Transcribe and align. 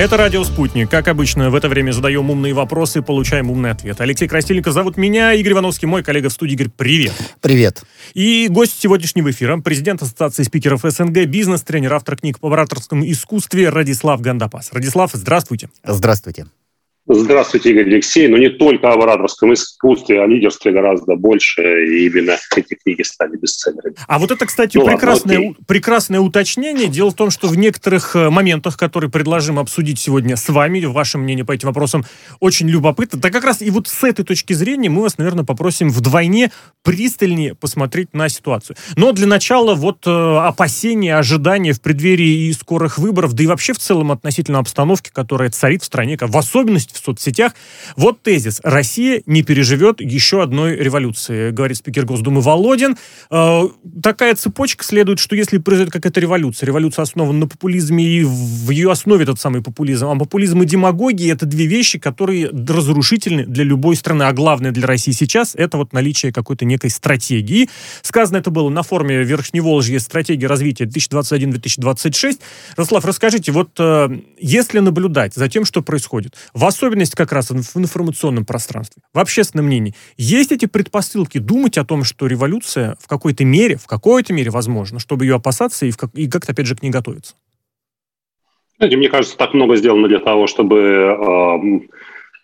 Это 0.00 0.16
«Радио 0.16 0.42
Спутник». 0.44 0.90
Как 0.90 1.08
обычно, 1.08 1.50
в 1.50 1.54
это 1.54 1.68
время 1.68 1.92
задаем 1.92 2.30
умные 2.30 2.54
вопросы, 2.54 3.02
получаем 3.02 3.50
умный 3.50 3.70
ответ. 3.70 4.00
Алексей 4.00 4.26
Крастельников 4.26 4.72
зовут 4.72 4.96
меня, 4.96 5.34
Игорь 5.34 5.52
Ивановский, 5.52 5.86
мой 5.86 6.02
коллега 6.02 6.30
в 6.30 6.32
студии. 6.32 6.54
Игорь, 6.54 6.70
привет. 6.74 7.12
Привет. 7.42 7.82
И 8.14 8.48
гость 8.48 8.80
сегодняшнего 8.80 9.30
эфира, 9.30 9.60
президент 9.60 10.00
Ассоциации 10.00 10.42
спикеров 10.42 10.80
СНГ, 10.84 11.26
бизнес-тренер, 11.26 11.92
автор 11.92 12.16
книг 12.16 12.38
по 12.38 12.50
ораторскому 12.50 13.04
искусстве 13.10 13.68
Радислав 13.68 14.22
Гандапас. 14.22 14.72
Радислав, 14.72 15.10
здравствуйте. 15.12 15.68
Здравствуйте. 15.84 16.46
Здравствуйте, 17.06 17.70
Игорь 17.70 17.86
Алексей. 17.86 18.28
Но 18.28 18.36
не 18.36 18.50
только 18.50 18.92
об 18.92 19.00
ораторском 19.00 19.52
искусстве, 19.54 20.22
о 20.22 20.26
лидерстве 20.26 20.70
гораздо 20.70 21.16
больше. 21.16 21.62
И 21.62 22.06
именно 22.06 22.36
эти 22.54 22.74
книги 22.74 23.02
стали 23.02 23.36
бестселлерами. 23.36 23.96
А 24.06 24.18
вот 24.18 24.30
это, 24.30 24.46
кстати, 24.46 24.76
ну, 24.76 24.84
прекрасное, 24.84 25.38
ладно, 25.38 25.54
прекрасное 25.66 26.20
уточнение. 26.20 26.88
Дело 26.88 27.10
в 27.10 27.14
том, 27.14 27.30
что 27.30 27.48
в 27.48 27.56
некоторых 27.56 28.14
э, 28.14 28.30
моментах, 28.30 28.76
которые 28.76 29.10
предложим 29.10 29.58
обсудить 29.58 29.98
сегодня 29.98 30.36
с 30.36 30.48
вами, 30.48 30.84
ваше 30.84 31.18
мнение 31.18 31.44
по 31.44 31.52
этим 31.52 31.68
вопросам 31.68 32.04
очень 32.38 32.68
любопытно. 32.68 33.20
Так 33.20 33.32
как 33.32 33.44
раз 33.44 33.62
и 33.62 33.70
вот 33.70 33.88
с 33.88 34.04
этой 34.04 34.24
точки 34.24 34.52
зрения 34.52 34.88
мы 34.88 35.02
вас, 35.02 35.18
наверное, 35.18 35.44
попросим 35.44 35.88
вдвойне 35.88 36.52
пристальнее 36.82 37.54
посмотреть 37.54 38.14
на 38.14 38.28
ситуацию. 38.28 38.76
Но 38.96 39.12
для 39.12 39.26
начала 39.26 39.74
вот 39.74 40.06
э, 40.06 40.10
опасения, 40.10 41.16
ожидания 41.16 41.72
в 41.72 41.80
преддверии 41.80 42.48
и 42.48 42.52
скорых 42.52 42.98
выборов, 42.98 43.32
да 43.32 43.42
и 43.42 43.46
вообще 43.46 43.72
в 43.72 43.78
целом 43.78 44.12
относительно 44.12 44.58
обстановки, 44.58 45.10
которая 45.12 45.50
царит 45.50 45.82
в 45.82 45.86
стране, 45.86 46.16
в 46.20 46.36
особенности 46.36 46.89
в 46.98 47.04
соцсетях. 47.04 47.52
Вот 47.96 48.22
тезис. 48.22 48.60
Россия 48.62 49.22
не 49.26 49.42
переживет 49.42 50.00
еще 50.00 50.42
одной 50.42 50.76
революции, 50.76 51.50
говорит 51.50 51.76
спикер 51.78 52.04
Госдумы 52.06 52.40
Володин. 52.40 52.96
Э, 53.30 53.62
такая 54.02 54.34
цепочка 54.34 54.84
следует, 54.84 55.18
что 55.18 55.36
если 55.36 55.58
произойдет 55.58 55.92
какая-то 55.92 56.20
революция, 56.20 56.66
революция 56.66 57.02
основана 57.02 57.40
на 57.40 57.48
популизме, 57.48 58.04
и 58.04 58.24
в 58.24 58.70
ее 58.70 58.90
основе 58.90 59.24
тот 59.24 59.40
самый 59.40 59.62
популизм, 59.62 60.08
а 60.08 60.16
популизм 60.16 60.62
и 60.62 60.66
демагогия— 60.66 61.32
это 61.34 61.46
две 61.46 61.66
вещи, 61.66 61.98
которые 61.98 62.48
разрушительны 62.48 63.44
для 63.44 63.64
любой 63.64 63.96
страны. 63.96 64.24
А 64.24 64.32
главное 64.32 64.70
для 64.70 64.86
России 64.86 65.12
сейчас— 65.12 65.54
это 65.56 65.76
вот 65.76 65.92
наличие 65.92 66.32
какой-то 66.32 66.64
некой 66.64 66.90
стратегии. 66.90 67.68
Сказано 68.02 68.38
это 68.38 68.50
было 68.50 68.68
на 68.68 68.82
форуме 68.82 69.22
Верхневолжье 69.24 70.00
стратегии 70.00 70.46
развития 70.46 70.84
2021-2026. 70.84 72.40
Рослав, 72.76 73.04
расскажите, 73.04 73.52
вот 73.52 73.70
э, 73.78 74.08
если 74.38 74.78
наблюдать 74.78 75.34
за 75.34 75.48
тем, 75.48 75.64
что 75.64 75.82
происходит, 75.82 76.34
в 76.54 76.64
особенности 76.80 77.14
как 77.14 77.32
раз 77.32 77.50
в 77.50 77.78
информационном 77.78 78.46
пространстве, 78.46 79.02
в 79.12 79.18
общественном 79.18 79.66
мнении, 79.66 79.94
есть 80.16 80.50
эти 80.50 80.66
предпосылки 80.66 81.38
думать 81.38 81.76
о 81.76 81.84
том, 81.84 82.04
что 82.04 82.26
революция 82.26 82.96
в 83.00 83.06
какой-то 83.06 83.44
мере, 83.44 83.76
в 83.76 83.86
какой-то 83.86 84.32
мере 84.32 84.50
возможно, 84.50 84.98
чтобы 84.98 85.26
ее 85.26 85.36
опасаться 85.36 85.84
и, 85.84 85.92
как, 85.92 86.10
и 86.14 86.28
как-то, 86.28 86.52
опять 86.52 86.66
же, 86.66 86.76
к 86.76 86.82
ней 86.82 86.90
готовиться? 86.90 87.34
Мне 88.78 89.10
кажется, 89.10 89.36
так 89.36 89.52
много 89.52 89.76
сделано 89.76 90.08
для 90.08 90.20
того, 90.20 90.46
чтобы 90.46 90.78
э, 90.78 91.58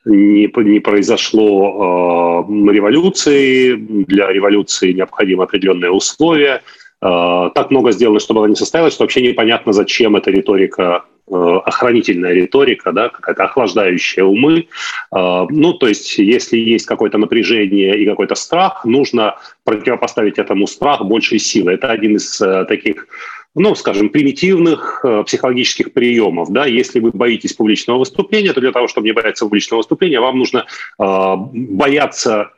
не, 0.05 0.65
не 0.71 0.81
произошло 0.81 2.45
э, 2.47 2.73
революции. 2.73 3.75
Для 4.05 4.31
революции 4.31 4.93
необходимы 4.93 5.45
определенные 5.45 5.91
условия. 5.91 6.62
Э, 7.02 7.50
так 7.55 7.70
много 7.70 7.92
сделано, 7.92 8.20
чтобы 8.20 8.41
она 8.41 8.48
не 8.50 8.56
состоялась, 8.56 8.94
что 8.94 9.05
вообще 9.05 9.22
непонятно, 9.22 9.72
зачем 9.72 10.16
эта 10.16 10.30
риторика 10.30 11.05
Э, 11.28 11.58
охранительная 11.64 12.33
риторика, 12.34 12.92
да, 12.92 13.08
какая-то 13.08 13.44
охлаждающая 13.44 14.22
умы. 14.22 14.69
Э, 15.12 15.47
ну, 15.50 15.72
то 15.72 15.88
есть, 15.88 16.19
если 16.19 16.56
есть 16.56 16.86
какое-то 16.86 17.19
напряжение 17.19 18.00
и 18.00 18.06
какой-то 18.06 18.36
страх, 18.36 18.84
нужно 18.84 19.34
противопоставить 19.64 20.38
этому 20.38 20.69
страх 20.69 21.05
большей 21.05 21.41
силы. 21.41 21.72
Это 21.72 21.91
один 21.91 22.14
из 22.14 22.41
э, 22.41 22.64
таких 22.66 23.08
ну, 23.56 23.75
скажем, 23.75 24.10
примитивных 24.10 25.03
психологических 25.25 25.94
приемов. 25.94 26.53
Да? 26.53 26.66
Если 26.66 27.00
вы 27.00 27.10
боитесь 27.10 27.55
публичного 27.55 28.00
выступления, 28.00 28.53
то 28.53 28.60
для 28.60 28.70
того, 28.70 28.86
чтобы 28.86 29.06
не 29.06 29.12
бояться 29.12 29.47
публичного 29.47 29.78
выступления, 29.78 30.20
вам 30.20 30.38
нужно 30.38 30.66
бояться 30.98 32.50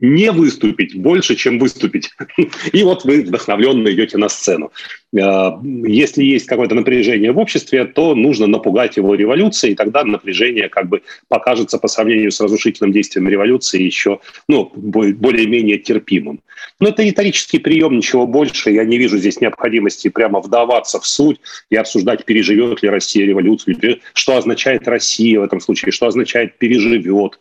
не 0.00 0.30
выступить 0.30 0.96
больше, 0.96 1.34
чем 1.34 1.58
выступить. 1.58 2.10
И 2.72 2.82
вот 2.82 3.04
вы 3.04 3.22
вдохновленно 3.22 3.88
идете 3.88 4.18
на 4.18 4.28
сцену. 4.28 4.72
А, 5.18 5.60
если 5.86 6.24
есть 6.24 6.46
какое-то 6.46 6.74
напряжение 6.74 7.32
в 7.32 7.38
обществе, 7.38 7.84
то 7.84 8.14
нужно 8.14 8.46
напугать 8.46 8.96
его 8.96 9.14
революцией, 9.14 9.72
и 9.72 9.76
тогда 9.76 10.04
напряжение 10.04 10.68
как 10.68 10.88
бы 10.88 11.02
покажется 11.28 11.78
по 11.78 11.88
сравнению 11.88 12.30
с 12.30 12.40
разрушительным 12.40 12.92
действием 12.92 13.28
революции 13.28 13.82
еще 13.82 14.20
ну, 14.48 14.70
более-менее 14.74 15.78
терпимым. 15.78 16.40
Но 16.80 16.88
это 16.88 17.02
риторический 17.02 17.58
прием, 17.58 17.96
ничего 17.96 18.26
больше. 18.26 18.70
Я 18.70 18.84
не 18.84 18.98
вижу 18.98 19.18
здесь 19.18 19.40
необходимости 19.40 20.08
прямо 20.08 20.40
вдаваться 20.40 21.00
в 21.00 21.06
суть 21.06 21.40
и 21.70 21.76
обсуждать, 21.76 22.24
переживет 22.24 22.82
ли 22.82 22.88
Россия 22.88 23.26
революцию, 23.26 24.00
что 24.14 24.36
означает 24.36 24.86
Россия 24.86 25.40
в 25.40 25.42
этом 25.42 25.60
случае, 25.60 25.92
что 25.92 26.06
означает 26.06 26.58
переживет. 26.58 27.38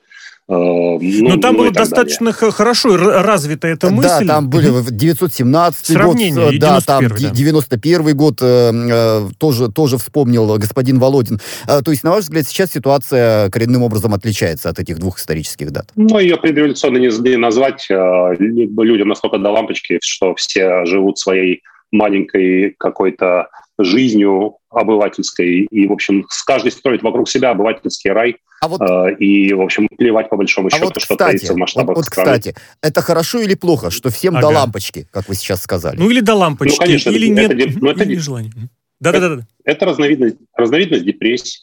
Э, 0.49 0.53
ну, 0.53 1.29
Но 1.29 1.37
там 1.37 1.55
ну, 1.55 1.63
было 1.63 1.71
достаточно 1.71 2.31
далее. 2.31 2.51
хорошо 2.51 2.95
развита 2.95 3.67
эта 3.67 3.89
мысль. 3.89 4.25
Да, 4.25 4.35
там 4.35 4.49
были 4.49 4.71
917 4.89 5.85
Сравнение, 5.85 6.51
год, 6.51 6.59
да, 6.59 6.79
там 6.79 7.05
91 7.07 8.05
да. 8.05 8.13
год 8.13 8.37
э, 8.41 8.71
э, 8.73 9.29
тоже, 9.37 9.69
тоже 9.69 9.97
вспомнил 9.97 10.57
господин 10.57 10.99
Володин. 10.99 11.41
Э, 11.67 11.81
то 11.81 11.91
есть, 11.91 12.03
на 12.03 12.11
ваш 12.11 12.23
взгляд, 12.23 12.47
сейчас 12.47 12.71
ситуация 12.71 13.49
коренным 13.49 13.83
образом 13.83 14.13
отличается 14.13 14.69
от 14.69 14.79
этих 14.79 14.99
двух 14.99 15.19
исторических 15.19 15.71
дат? 15.71 15.89
Ну, 15.97 16.17
ее 16.17 16.37
предреволюционной 16.37 17.01
не, 17.01 17.29
не 17.29 17.35
назвать. 17.35 17.85
Э, 17.89 18.33
людям 18.39 19.09
настолько 19.09 19.39
до 19.39 19.51
лампочки, 19.51 19.99
что 20.01 20.33
все 20.35 20.85
живут 20.85 21.19
своей 21.19 21.61
маленькой 21.91 22.73
какой-то 22.77 23.49
жизнью 23.79 24.57
обывательской. 24.69 25.67
И, 25.69 25.87
в 25.87 25.91
общем, 25.91 26.25
каждый 26.45 26.71
строит 26.71 27.03
вокруг 27.03 27.29
себя 27.29 27.51
обывательский 27.51 28.11
рай. 28.11 28.37
А 28.59 28.67
вот, 28.67 28.81
э, 28.81 29.15
и, 29.19 29.53
в 29.53 29.61
общем, 29.61 29.87
плевать 29.97 30.29
по 30.29 30.37
большому 30.37 30.69
счету, 30.69 30.83
а 30.83 30.85
вот, 30.87 30.93
что 30.93 31.01
кстати, 31.01 31.17
творится 31.17 31.53
в 31.53 31.57
масштабах 31.57 31.95
вот, 31.95 31.97
вот, 31.97 32.05
страны. 32.05 32.39
кстати, 32.39 32.57
это 32.81 33.01
хорошо 33.01 33.39
или 33.39 33.53
плохо, 33.53 33.91
что 33.91 34.09
всем 34.09 34.35
ага. 34.35 34.47
до 34.47 34.53
лампочки, 34.55 35.07
как 35.11 35.29
вы 35.29 35.35
сейчас 35.35 35.61
сказали? 35.61 35.97
Ну, 35.97 36.09
или 36.09 36.21
до 36.21 36.33
лампочки, 36.33 36.79
ну, 36.79 36.85
конечно, 36.85 37.09
или 37.11 37.31
это, 37.31 37.53
нет, 37.53 37.69
это, 37.69 37.79
ну, 37.79 37.91
это, 37.91 38.03
или 38.03 38.15
желание. 38.15 38.51
Да-да-да. 38.99 39.45
Это 39.63 39.85
разновидность, 39.85 40.37
разновидность 40.55 41.05
депрессии 41.05 41.61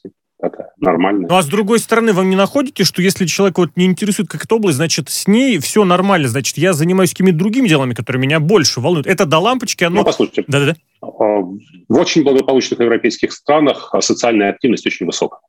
такая 0.49 0.72
нормальная. 0.78 1.28
Ну 1.28 1.37
а 1.37 1.43
с 1.43 1.47
другой 1.47 1.78
стороны, 1.78 2.12
вы 2.12 2.25
не 2.25 2.37
находите, 2.37 2.84
что 2.84 3.03
если 3.03 3.27
человек 3.27 3.59
вот 3.59 3.71
не 3.77 3.87
интересует 3.87 4.28
какая-то 4.28 4.56
область, 4.56 4.77
значит, 4.77 5.09
с 5.09 5.27
ней 5.27 5.59
все 5.59 5.84
нормально, 5.84 6.28
значит, 6.28 6.56
я 6.59 6.72
занимаюсь 6.72 7.10
какими-то 7.10 7.37
другими 7.37 7.69
делами, 7.69 7.94
которые 7.94 8.21
меня 8.21 8.41
больше 8.41 8.81
волнуют. 8.81 9.06
Это 9.06 9.27
до 9.27 9.38
лампочки, 9.38 9.84
оно... 9.84 9.97
Ну, 9.97 10.04
послушайте. 10.04 10.44
Да-да-да. 10.47 10.77
А, 11.03 11.06
в 11.09 11.99
очень 11.99 12.25
благополучных 12.25 12.81
европейских 12.81 13.33
странах 13.33 13.94
социальная 14.00 14.50
активность 14.50 14.87
очень 14.87 15.06
высокая. 15.06 15.41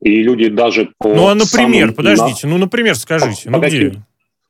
И 0.00 0.22
люди 0.22 0.48
даже 0.48 0.92
по 0.98 1.08
Ну, 1.08 1.28
а 1.28 1.34
например, 1.34 1.88
самым... 1.88 1.94
подождите, 1.94 2.46
ну, 2.46 2.58
например, 2.58 2.94
скажите, 2.96 3.50
по, 3.50 3.58
ну, 3.58 3.60
где? 3.60 4.02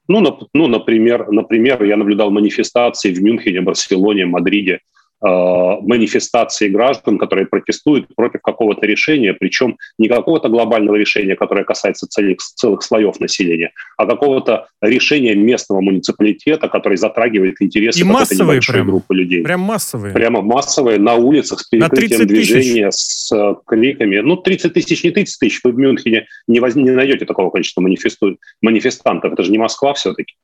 Ну, 0.08 0.20
на, 0.20 0.36
ну, 0.52 0.66
например, 0.66 1.30
например, 1.30 1.82
я 1.84 1.96
наблюдал 1.96 2.30
манифестации 2.30 3.12
в 3.12 3.22
Мюнхене, 3.22 3.60
Барселоне, 3.60 4.26
Мадриде, 4.26 4.80
манифестации 5.26 6.68
граждан, 6.68 7.16
которые 7.16 7.46
протестуют 7.46 8.14
против 8.14 8.42
какого-то 8.42 8.84
решения, 8.86 9.32
причем 9.32 9.78
не 9.98 10.08
какого-то 10.08 10.48
глобального 10.50 10.96
решения, 10.96 11.34
которое 11.34 11.64
касается 11.64 12.06
целых, 12.06 12.38
целых 12.38 12.82
слоев 12.82 13.18
населения, 13.20 13.72
а 13.96 14.06
какого-то 14.06 14.68
решения 14.82 15.34
местного 15.34 15.80
муниципалитета, 15.80 16.68
который 16.68 16.98
затрагивает 16.98 17.54
интересы 17.60 18.00
И 18.00 18.04
массовые 18.04 18.56
небольшой 18.56 18.74
прям, 18.74 18.86
группы 18.86 19.14
людей. 19.14 19.42
Прям 19.42 19.60
массовые. 19.60 20.12
Прямо 20.12 20.42
массовые, 20.42 20.98
на 20.98 21.14
улицах 21.14 21.60
с 21.60 21.68
перекрытием 21.68 22.26
движения, 22.26 22.90
с 22.90 23.32
э, 23.34 23.54
кликами. 23.66 24.18
Ну, 24.18 24.36
30 24.36 24.74
тысяч, 24.74 25.04
не 25.04 25.10
30 25.10 25.38
тысяч. 25.38 25.60
Вы 25.64 25.72
в 25.72 25.78
Мюнхене 25.78 26.26
не, 26.46 26.60
воз... 26.60 26.74
не 26.74 26.90
найдете 26.90 27.24
такого 27.24 27.50
количества 27.50 27.80
манифесту... 27.80 28.36
манифестантов. 28.60 29.32
Это 29.32 29.42
же 29.42 29.50
не 29.50 29.58
Москва 29.58 29.94
все-таки. 29.94 30.34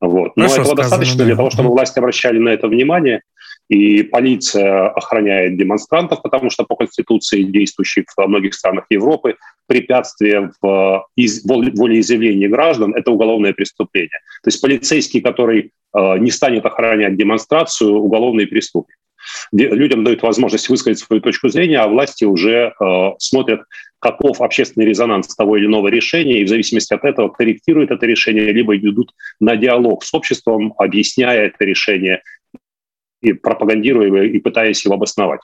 Вот. 0.00 0.32
Но 0.36 0.48
Хорошо 0.48 0.62
этого 0.62 0.64
сказано, 0.64 0.76
достаточно 0.76 1.18
да. 1.18 1.24
для 1.24 1.36
того, 1.36 1.50
чтобы 1.50 1.68
власти 1.70 1.98
обращали 1.98 2.38
на 2.38 2.50
это 2.50 2.68
внимание 2.68 3.22
и 3.72 4.02
полиция 4.02 4.88
охраняет 4.88 5.56
демонстрантов, 5.56 6.20
потому 6.20 6.50
что 6.50 6.64
по 6.64 6.76
Конституции, 6.76 7.42
действующей 7.42 8.04
во 8.18 8.26
многих 8.26 8.52
странах 8.52 8.84
Европы, 8.90 9.36
препятствие 9.66 10.50
в 10.60 11.06
из, 11.16 11.42
волеизъявлении 11.46 12.48
граждан– 12.48 12.94
это 12.96 13.10
уголовное 13.10 13.54
преступление. 13.54 14.20
То 14.42 14.48
есть 14.48 14.60
полицейский, 14.60 15.22
который 15.22 15.70
э, 15.96 16.18
не 16.18 16.30
станет 16.30 16.66
охранять 16.66 17.16
демонстрацию, 17.16 17.94
уголовный 17.94 18.46
преступник. 18.46 18.96
Людям 19.52 20.04
дают 20.04 20.22
возможность 20.22 20.68
высказать 20.68 20.98
свою 20.98 21.22
точку 21.22 21.48
зрения, 21.48 21.78
а 21.78 21.88
власти 21.88 22.24
уже 22.24 22.74
э, 22.78 23.10
смотрят, 23.18 23.62
каков 24.00 24.42
общественный 24.42 24.84
резонанс 24.84 25.34
того 25.34 25.56
или 25.56 25.64
иного 25.64 25.88
решения, 25.88 26.40
и 26.40 26.44
в 26.44 26.48
зависимости 26.48 26.92
от 26.92 27.04
этого 27.04 27.28
корректируют 27.28 27.90
это 27.90 28.04
решение, 28.04 28.52
либо 28.52 28.76
идут 28.76 29.12
на 29.40 29.56
диалог 29.56 30.04
с 30.04 30.12
обществом, 30.12 30.74
объясняя 30.76 31.46
это 31.46 31.64
решение, 31.64 32.20
и 33.22 33.32
пропагандируя 33.32 34.24
и 34.24 34.38
пытаясь 34.38 34.84
его 34.84 34.94
обосновать. 34.94 35.40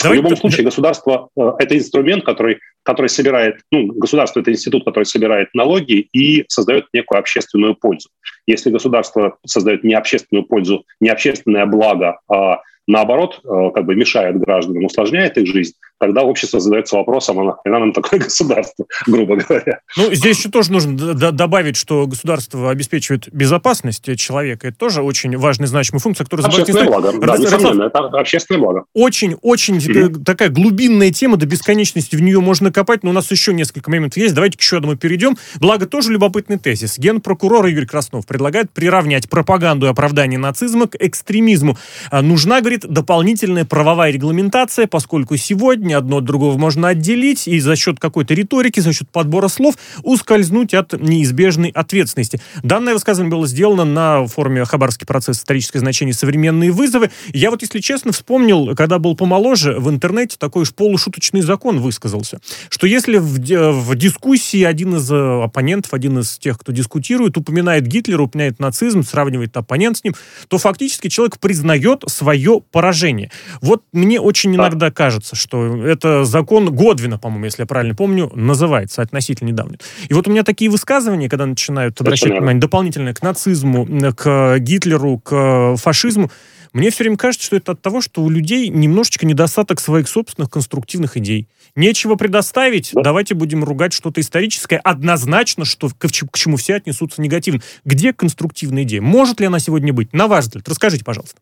Давай... 0.00 0.18
В 0.18 0.22
любом 0.22 0.36
случае, 0.36 0.64
государство 0.64 1.28
э,– 1.36 1.52
это 1.58 1.76
инструмент, 1.76 2.24
который, 2.24 2.58
который 2.82 3.08
собирает, 3.08 3.60
ну, 3.70 3.86
государство– 3.86 4.40
это 4.40 4.50
институт, 4.50 4.84
который 4.84 5.04
собирает 5.04 5.48
налоги 5.54 6.08
и 6.12 6.44
создает 6.48 6.86
некую 6.92 7.18
общественную 7.18 7.74
пользу. 7.74 8.08
Если 8.46 8.70
государство 8.70 9.36
создает 9.46 9.84
не 9.84 9.94
общественную 9.94 10.46
пользу, 10.46 10.84
не 11.00 11.10
общественное 11.10 11.66
благо, 11.66 12.18
а 12.28 12.60
наоборот, 12.86 13.40
э, 13.44 13.70
как 13.74 13.86
бы 13.86 13.94
мешает 13.94 14.38
гражданам, 14.38 14.84
усложняет 14.84 15.36
их 15.38 15.46
жизнь, 15.46 15.74
тогда 15.98 16.22
общество 16.22 16.60
задается 16.60 16.96
вопросом, 16.96 17.40
а 17.40 17.44
нахрена 17.44 17.78
нам 17.78 17.92
такое 17.92 18.20
государство, 18.24 18.86
грубо 19.06 19.36
говоря. 19.36 19.80
Ну, 19.96 20.12
здесь 20.14 20.38
еще 20.38 20.50
тоже 20.50 20.72
нужно 20.72 21.14
добавить, 21.14 21.76
что 21.76 22.06
государство 22.06 22.70
обеспечивает 22.70 23.28
безопасность 23.32 24.16
человека. 24.16 24.68
Это 24.68 24.76
тоже 24.76 25.02
очень 25.02 25.36
важная, 25.36 25.66
значимая 25.66 26.00
функция, 26.00 26.24
которая... 26.24 26.46
Общественное 26.46 26.86
благо, 26.86 27.12
да, 27.20 27.36
несомненно, 27.36 27.84
это 27.84 27.98
общественное 27.98 28.60
благо. 28.60 28.84
Очень-очень 28.92 29.76
mm-hmm. 29.76 30.24
такая 30.24 30.48
глубинная 30.48 31.10
тема, 31.10 31.36
до 31.36 31.46
бесконечности 31.46 32.16
в 32.16 32.22
нее 32.22 32.40
можно 32.40 32.72
копать, 32.72 33.02
но 33.02 33.10
у 33.10 33.12
нас 33.12 33.30
еще 33.30 33.54
несколько 33.54 33.90
моментов 33.90 34.18
есть. 34.18 34.34
Давайте 34.34 34.58
к 34.58 34.60
еще 34.60 34.78
одному 34.78 34.96
перейдем. 34.96 35.36
Благо, 35.60 35.86
тоже 35.86 36.12
любопытный 36.12 36.58
тезис. 36.58 36.98
Генпрокурор 36.98 37.66
Игорь 37.66 37.86
Краснов 37.86 38.26
предлагает 38.26 38.70
приравнять 38.72 39.30
пропаганду 39.30 39.86
и 39.86 39.88
оправдание 39.88 40.38
нацизма 40.38 40.88
к 40.88 40.96
экстремизму. 40.98 41.76
А, 42.10 42.22
нужна, 42.22 42.60
говорит, 42.60 42.73
дополнительная 42.82 43.64
правовая 43.64 44.10
регламентация, 44.10 44.86
поскольку 44.86 45.36
сегодня 45.36 45.98
одно 45.98 46.18
от 46.18 46.24
другого 46.24 46.58
можно 46.58 46.88
отделить 46.88 47.46
и 47.48 47.60
за 47.60 47.76
счет 47.76 47.98
какой-то 47.98 48.34
риторики, 48.34 48.80
за 48.80 48.92
счет 48.92 49.08
подбора 49.10 49.48
слов 49.48 49.76
ускользнуть 50.02 50.74
от 50.74 50.92
неизбежной 50.92 51.70
ответственности. 51.70 52.40
Данное 52.62 52.94
высказывание 52.94 53.30
было 53.30 53.46
сделано 53.46 53.84
на 53.84 54.26
форуме 54.26 54.64
«Хабаровский 54.64 55.06
процесс. 55.06 55.38
Историческое 55.38 55.78
значение. 55.78 56.14
Современные 56.14 56.70
вызовы». 56.70 57.10
Я 57.32 57.50
вот, 57.50 57.62
если 57.62 57.80
честно, 57.80 58.12
вспомнил, 58.12 58.74
когда 58.74 58.98
был 58.98 59.16
помоложе, 59.16 59.78
в 59.78 59.90
интернете 59.90 60.36
такой 60.38 60.62
уж 60.62 60.74
полушуточный 60.74 61.40
закон 61.40 61.80
высказался, 61.80 62.40
что 62.68 62.86
если 62.86 63.18
в, 63.18 63.38
в 63.38 63.94
дискуссии 63.96 64.62
один 64.62 64.96
из 64.96 65.10
э, 65.10 65.42
оппонентов, 65.42 65.94
один 65.94 66.18
из 66.18 66.38
тех, 66.38 66.58
кто 66.58 66.72
дискутирует, 66.72 67.36
упоминает 67.36 67.86
Гитлера, 67.86 68.22
упоминает 68.22 68.58
нацизм, 68.58 69.02
сравнивает 69.02 69.56
оппонент 69.56 69.98
с 69.98 70.04
ним, 70.04 70.14
то 70.48 70.58
фактически 70.58 71.08
человек 71.08 71.38
признает 71.38 72.04
свое 72.06 72.62
поражение. 72.70 73.30
Вот 73.60 73.82
мне 73.92 74.20
очень 74.20 74.54
иногда 74.54 74.90
кажется, 74.90 75.36
что 75.36 75.84
это 75.84 76.24
закон 76.24 76.74
Годвина, 76.74 77.18
по-моему, 77.18 77.46
если 77.46 77.62
я 77.62 77.66
правильно 77.66 77.94
помню, 77.94 78.30
называется, 78.34 79.02
относительно 79.02 79.48
недавно. 79.48 79.76
И 80.08 80.14
вот 80.14 80.28
у 80.28 80.30
меня 80.30 80.42
такие 80.42 80.70
высказывания, 80.70 81.28
когда 81.28 81.46
начинают 81.46 82.00
обращать 82.00 82.30
внимание 82.30 82.60
дополнительно 82.60 83.14
к 83.14 83.22
нацизму, 83.22 83.86
к 84.16 84.58
Гитлеру, 84.58 85.18
к 85.18 85.76
фашизму, 85.76 86.30
мне 86.74 86.90
все 86.90 87.04
время 87.04 87.16
кажется, 87.16 87.46
что 87.46 87.56
это 87.56 87.72
от 87.72 87.82
того, 87.82 88.00
что 88.00 88.20
у 88.22 88.28
людей 88.28 88.68
немножечко 88.68 89.24
недостаток 89.24 89.78
своих 89.78 90.08
собственных 90.08 90.50
конструктивных 90.50 91.16
идей. 91.16 91.48
Нечего 91.76 92.16
предоставить, 92.16 92.90
да. 92.92 93.02
давайте 93.02 93.34
будем 93.34 93.62
ругать 93.62 93.92
что-то 93.92 94.20
историческое. 94.20 94.78
Однозначно, 94.78 95.64
что 95.64 95.88
к, 95.88 96.08
к 96.08 96.36
чему 96.36 96.56
все 96.56 96.74
отнесутся 96.74 97.22
негативно. 97.22 97.62
Где 97.84 98.12
конструктивная 98.12 98.82
идея? 98.82 99.00
Может 99.00 99.38
ли 99.38 99.46
она 99.46 99.60
сегодня 99.60 99.92
быть? 99.92 100.12
На 100.12 100.26
ваш 100.26 100.46
взгляд, 100.46 100.68
расскажите, 100.68 101.04
пожалуйста. 101.04 101.40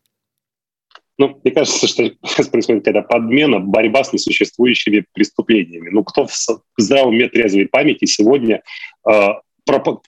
Ну, 1.17 1.39
мне 1.43 1.53
кажется, 1.53 1.87
что 1.87 2.03
сейчас 2.25 2.47
происходит 2.47 2.83
какая-то 2.83 3.07
подмена, 3.07 3.59
борьба 3.59 4.03
с 4.03 4.13
несуществующими 4.13 5.05
преступлениями. 5.13 5.89
Ну, 5.89 6.03
кто 6.03 6.27
в 6.27 6.31
здравом 6.77 7.15
уме 7.15 7.29
трезвой 7.29 7.67
памяти 7.67 8.05
сегодня 8.05 8.61
э, 9.09 9.27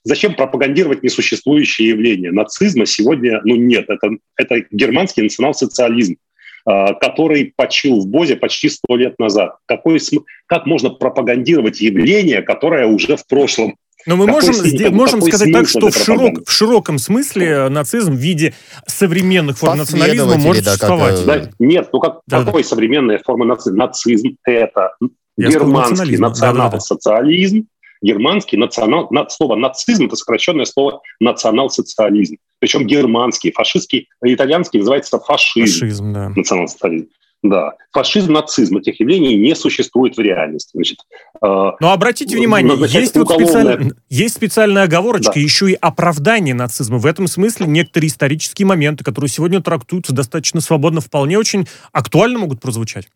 зачем 0.03 0.35
пропагандировать 0.35 1.03
несуществующие 1.03 1.89
явления? 1.89 2.31
Нацизма 2.31 2.85
сегодня 2.85 3.41
ну, 3.43 3.55
нет. 3.55 3.85
Это, 3.89 4.09
это 4.35 4.65
германский 4.71 5.21
национал-социализм, 5.21 6.17
а, 6.65 6.93
который 6.93 7.53
почил 7.55 8.01
в 8.01 8.07
Бозе 8.07 8.35
почти 8.35 8.69
сто 8.69 8.95
лет 8.95 9.19
назад. 9.19 9.57
Какой, 9.65 9.99
как 10.47 10.65
можно 10.65 10.89
пропагандировать 10.89 11.79
явление, 11.79 12.41
которое 12.41 12.87
уже 12.87 13.15
в 13.15 13.27
прошлом? 13.27 13.77
Но 14.05 14.15
мы 14.15 14.27
можем, 14.27 14.53
здесь, 14.53 14.91
можем 14.91 15.21
сказать 15.21 15.51
так, 15.51 15.67
что 15.67 15.89
в, 15.89 15.97
широк, 15.97 16.47
в 16.47 16.51
широком 16.51 16.99
смысле 16.99 17.69
нацизм 17.69 18.13
в 18.13 18.17
виде 18.17 18.53
современных 18.87 19.57
форм 19.57 19.79
национализма 19.79 20.37
может 20.37 20.63
да, 20.63 20.71
существовать. 20.71 21.25
Как, 21.25 21.25
да, 21.25 21.49
нет, 21.59 21.89
ну 21.91 21.99
как, 21.99 22.21
да, 22.27 22.43
какой 22.43 22.61
да. 22.63 22.69
современная 22.69 23.19
форма 23.25 23.45
нацизма? 23.45 23.77
Нацизм– 23.77 24.35
это 24.43 24.91
Я 25.37 25.49
германский 25.49 26.17
национал-социализм, 26.17 27.55
да, 27.55 27.61
да, 27.61 27.63
да 27.63 27.67
германский 28.01 28.57
национал, 28.57 29.09
слово 29.29 29.55
нацизм– 29.55 30.05
это 30.07 30.15
сокращенное 30.15 30.65
слово 30.65 31.01
национал-социализм. 31.19 32.35
Причем 32.59 32.85
германский, 32.85 33.51
фашистский, 33.51 34.09
итальянский 34.23 34.79
называется 34.79 35.19
фашизм. 35.19 35.79
Фашизм, 35.79 36.13
да. 36.13 36.29
Национал-социализм. 36.29 37.07
Да. 37.43 37.73
Фашизм, 37.91 38.33
нацизм 38.33 38.77
этих 38.77 38.99
явлений 38.99 39.35
не 39.35 39.55
существует 39.55 40.17
в 40.17 40.19
реальности. 40.19 40.71
Значит, 40.73 40.97
э, 41.41 41.71
Но 41.79 41.91
обратите 41.91 42.35
внимание, 42.35 42.75
есть, 42.87 43.15
вот 43.15 43.29
специаль... 43.29 43.93
есть 44.09 44.35
специальная 44.35 44.83
оговорочка, 44.83 45.33
да. 45.35 45.39
еще 45.39 45.69
и 45.69 45.77
оправдание 45.79 46.55
нацизма. 46.55 46.97
В 46.97 47.05
этом 47.05 47.27
смысле 47.27 47.67
некоторые 47.67 48.09
исторические 48.09 48.65
моменты, 48.65 49.03
которые 49.03 49.29
сегодня 49.29 49.61
трактуются 49.61 50.13
достаточно 50.13 50.59
свободно, 50.59 51.01
вполне 51.01 51.37
очень 51.37 51.67
актуально 51.91 52.39
могут 52.39 52.61
прозвучать. 52.61 53.09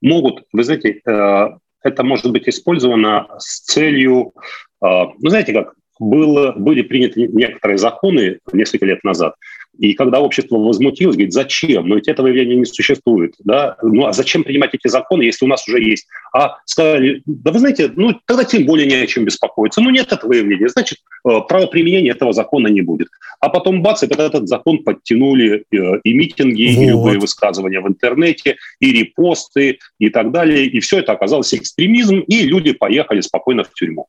Могут. 0.00 0.44
Вы 0.52 0.64
знаете, 0.64 1.02
э, 1.04 1.48
это 1.86 2.02
может 2.02 2.30
быть 2.30 2.48
использовано 2.48 3.28
с 3.38 3.60
целью, 3.60 4.32
а, 4.80 5.06
ну, 5.18 5.30
знаете 5.30 5.52
как, 5.52 5.74
было, 5.98 6.52
были 6.52 6.82
приняты 6.82 7.28
некоторые 7.28 7.78
законы 7.78 8.40
несколько 8.52 8.84
лет 8.84 9.02
назад, 9.04 9.34
и 9.78 9.94
когда 9.94 10.20
общество 10.20 10.56
возмутилось, 10.56 11.16
говорит, 11.16 11.32
зачем? 11.32 11.88
Но 11.88 11.96
ведь 11.96 12.08
этого 12.08 12.26
явления 12.26 12.56
не 12.56 12.64
существует. 12.64 13.34
Да? 13.44 13.76
Ну 13.82 14.06
а 14.06 14.12
зачем 14.12 14.44
принимать 14.44 14.74
эти 14.74 14.88
законы, 14.88 15.22
если 15.22 15.44
у 15.44 15.48
нас 15.48 15.66
уже 15.68 15.82
есть? 15.82 16.06
А 16.32 16.58
сказали, 16.64 17.22
да 17.26 17.52
вы 17.52 17.58
знаете, 17.58 17.92
ну 17.94 18.18
тогда 18.26 18.44
тем 18.44 18.66
более 18.66 18.86
не 18.86 18.94
о 18.94 19.06
чем 19.06 19.24
беспокоиться. 19.24 19.80
Ну 19.80 19.90
нет 19.90 20.12
этого 20.12 20.32
явления, 20.32 20.68
значит, 20.68 20.98
э, 21.28 21.40
правоприменения 21.48 22.12
этого 22.12 22.32
закона 22.32 22.68
не 22.68 22.82
будет. 22.82 23.08
А 23.40 23.48
потом 23.48 23.82
бац, 23.82 24.02
и 24.02 24.06
этот 24.06 24.48
закон 24.48 24.82
подтянули 24.82 25.64
э, 25.70 25.76
и 26.04 26.14
митинги, 26.14 26.74
вот. 26.74 26.82
и 26.82 26.86
любые 26.86 27.18
высказывания 27.18 27.80
в 27.80 27.88
интернете, 27.88 28.56
и 28.80 28.92
репосты, 28.92 29.78
и 29.98 30.08
так 30.08 30.32
далее. 30.32 30.66
И 30.66 30.80
все 30.80 30.98
это 30.98 31.12
оказалось 31.12 31.52
экстремизм, 31.54 32.20
и 32.20 32.42
люди 32.42 32.72
поехали 32.72 33.20
спокойно 33.20 33.64
в 33.64 33.72
тюрьму. 33.72 34.06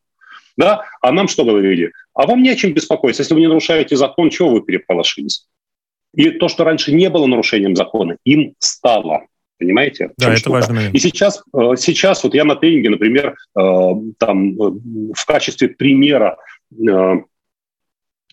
Да? 0.58 0.84
А 1.02 1.12
нам 1.12 1.28
что 1.28 1.46
говорили? 1.46 1.92
А 2.14 2.26
вам 2.26 2.42
не 2.42 2.50
о 2.50 2.56
чем 2.56 2.74
беспокоиться. 2.74 3.22
Если 3.22 3.36
вы 3.36 3.42
не 3.42 3.48
нарушаете 3.48 3.96
закон, 3.96 4.30
чего 4.30 4.50
вы 4.50 4.62
переполошились? 4.62 5.46
И 6.14 6.32
то, 6.32 6.48
что 6.48 6.64
раньше 6.64 6.92
не 6.92 7.10
было 7.10 7.26
нарушением 7.28 7.76
закона, 7.76 8.18
им 8.24 8.54
стало. 8.60 9.28
Понимаете? 9.60 10.12
Да, 10.18 10.34
это 10.34 10.50
важно. 10.52 10.76
Момент. 10.76 10.96
И 10.96 11.00
сейчас, 11.00 11.44
э, 11.54 11.76
сейчас 11.78 12.24
вот 12.24 12.36
я 12.36 12.44
на 12.44 12.56
тренинге, 12.56 12.92
например, 12.92 13.36
э, 13.60 13.62
там 14.20 14.52
э, 14.52 14.72
в 15.16 15.26
качестве 15.26 15.70
примера 15.70 16.38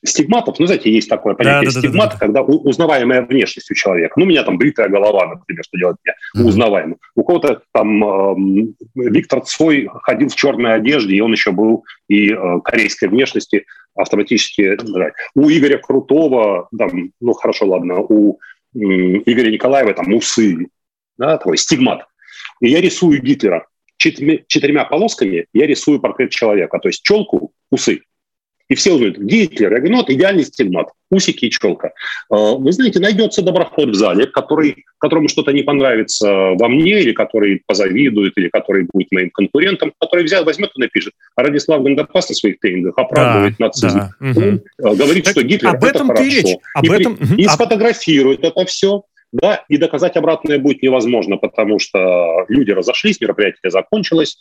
стигматов, 0.04 0.58
ну, 0.58 0.66
знаете, 0.66 0.92
есть 0.92 1.08
такое 1.08 1.34
понятие 1.34 1.70
да, 1.70 1.74
да, 1.74 1.80
стигмат, 1.80 2.10
да, 2.10 2.10
да, 2.10 2.18
да. 2.18 2.18
когда 2.18 2.42
узнаваемая 2.42 3.22
внешность 3.22 3.70
у 3.70 3.74
человека. 3.74 4.14
Ну, 4.16 4.24
у 4.24 4.28
меня 4.28 4.42
там 4.42 4.58
бритая 4.58 4.88
голова, 4.88 5.26
например, 5.26 5.64
что 5.64 5.78
делать 5.78 5.96
меня 6.04 6.14
mm-hmm. 6.14 6.48
узнаваемым. 6.48 6.98
У 7.14 7.24
кого-то 7.24 7.62
там 7.72 8.04
э, 8.04 8.66
Виктор 8.94 9.40
Цой 9.42 9.88
ходил 10.02 10.28
в 10.28 10.34
черной 10.36 10.74
одежде, 10.74 11.14
и 11.14 11.20
он 11.20 11.32
еще 11.32 11.52
был 11.52 11.84
и 12.08 12.30
э, 12.30 12.60
корейской 12.62 13.08
внешности 13.08 13.64
автоматически. 13.94 14.76
Да. 14.76 15.10
У 15.34 15.48
Игоря 15.48 15.78
Крутого, 15.78 16.68
там, 16.76 17.10
ну, 17.20 17.32
хорошо, 17.32 17.66
ладно, 17.66 18.00
у 18.00 18.38
э, 18.74 18.78
Игоря 18.78 19.50
Николаева 19.50 19.94
там 19.94 20.12
усы, 20.12 20.68
да, 21.16 21.38
такой 21.38 21.56
стигмат. 21.56 22.06
И 22.60 22.68
я 22.68 22.80
рисую 22.80 23.22
Гитлера. 23.22 23.66
Четырьмя, 23.96 24.38
четырьмя 24.48 24.84
полосками 24.84 25.46
я 25.54 25.66
рисую 25.66 26.00
портрет 26.00 26.30
человека, 26.30 26.78
то 26.78 26.88
есть 26.88 27.02
челку, 27.02 27.52
усы– 27.70 28.00
и 28.68 28.74
все 28.74 28.94
узнают, 28.94 29.18
Гитлер. 29.18 29.70
Говорю, 29.70 29.90
ну 29.90 29.96
вот 29.98 30.10
идеальный 30.10 30.44
стигмат, 30.44 30.88
усики 31.10 31.46
и 31.46 31.50
челка. 31.50 31.92
А, 32.30 32.54
вы 32.54 32.72
знаете, 32.72 32.98
найдется 32.98 33.42
доброход 33.42 33.90
в 33.90 33.94
зале, 33.94 34.26
который, 34.26 34.84
которому 34.98 35.28
что-то 35.28 35.52
не 35.52 35.62
понравится 35.62 36.30
во 36.30 36.68
мне, 36.68 37.00
или 37.00 37.12
который 37.12 37.62
позавидует, 37.66 38.32
или 38.36 38.48
который 38.48 38.86
будет 38.90 39.12
моим 39.12 39.30
конкурентом, 39.30 39.92
который 40.00 40.24
взял, 40.24 40.44
возьмет 40.44 40.70
и 40.76 40.80
напишет. 40.80 41.12
А 41.36 41.42
Радислав 41.42 41.82
Гандапас 41.82 42.30
на 42.30 42.34
своих 42.34 42.58
тренингах 42.58 42.94
оправдывает 42.96 43.56
да, 43.58 43.66
нацизм. 43.66 43.98
Да, 43.98 44.10
угу. 44.20 44.62
Он 44.78 44.96
говорит, 44.96 45.24
так 45.24 45.32
что 45.32 45.42
Гитлер 45.42 45.70
об 45.70 45.84
этом 45.84 46.10
это 46.10 46.22
хорошо. 46.22 46.36
Речь. 46.36 46.56
Об 46.74 46.84
и, 46.84 46.88
этом... 46.88 47.14
и, 47.36 47.42
и 47.42 47.48
сфотографирует 47.48 48.44
это 48.44 48.64
все. 48.64 49.02
Да, 49.32 49.64
и 49.68 49.78
доказать 49.78 50.16
обратное 50.16 50.60
будет 50.60 50.80
невозможно, 50.80 51.38
потому 51.38 51.80
что 51.80 52.44
люди 52.48 52.70
разошлись, 52.70 53.20
мероприятие 53.20 53.72
закончилось, 53.72 54.38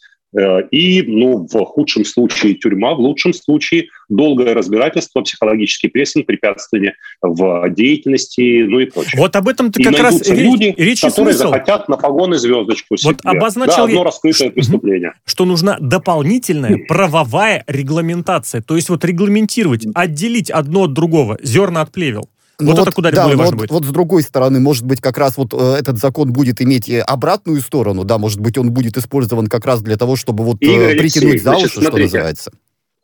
и, 0.72 1.04
ну, 1.06 1.48
в 1.48 1.66
худшем 1.66 2.06
случае 2.06 2.56
тюрьма, 2.56 2.96
в 2.96 3.00
лучшем 3.00 3.34
случае 3.34 3.90
долгое 4.10 4.54
разбирательство, 4.54 5.22
психологический 5.22 5.88
прессинг, 5.88 6.26
препятствование 6.26 6.96
в 7.22 7.70
деятельности, 7.70 8.64
ну 8.64 8.80
и 8.80 8.86
прочее. 8.86 9.20
Вот 9.20 9.36
об 9.36 9.48
этом 9.48 9.72
ты 9.72 9.84
как 9.84 10.00
раз 10.00 10.28
люди, 10.30 10.74
речь 10.78 11.02
которые 11.02 11.36
смысл. 11.36 11.52
захотят 11.52 11.90
на 11.90 11.98
погоны 11.98 12.38
звездочку 12.38 12.98
себе. 12.98 13.12
Вот 13.12 13.20
обозначил 13.24 13.78
да, 13.78 13.84
одно 13.84 14.04
раскрытое 14.04 14.50
преступление. 14.50 15.14
Что 15.26 15.46
нужна 15.46 15.78
дополнительная 15.80 16.78
правовая 16.88 17.64
регламентация. 17.68 18.62
То 18.62 18.76
есть 18.76 18.90
вот 18.90 19.06
регламентировать, 19.06 19.86
отделить 19.94 20.50
одно 20.50 20.84
от 20.84 20.94
другого, 20.94 21.38
зерна 21.42 21.82
от 21.82 21.92
плевел. 21.92 22.30
Вот, 22.66 22.78
вот 22.78 22.88
это 22.88 22.96
куда 22.96 23.12
да, 23.12 23.24
более 23.24 23.38
важно 23.38 23.56
вот, 23.56 23.62
будет. 23.62 23.72
Вот 23.72 23.86
с 23.86 23.90
другой 23.90 24.24
стороны, 24.24 24.60
может 24.60 24.86
быть, 24.86 25.02
как 25.02 25.18
раз 25.18 25.38
вот 25.38 25.54
э, 25.54 25.76
этот 25.80 25.98
закон 25.98 26.32
будет 26.32 26.62
иметь 26.62 26.90
обратную 26.90 27.62
сторону, 27.62 28.04
да, 28.04 28.18
может 28.18 28.40
быть, 28.40 28.58
он 28.58 28.72
будет 28.72 28.98
использован 28.98 29.48
как 29.48 29.66
раз 29.66 29.82
для 29.82 29.98
того, 29.98 30.16
чтобы 30.16 30.44
вот 30.44 30.58
Игорь 30.60 30.96
э, 30.96 30.98
притянуть 30.98 31.44
за 31.44 31.58
уши, 31.58 31.70
что 31.70 31.98
называется. 31.98 32.52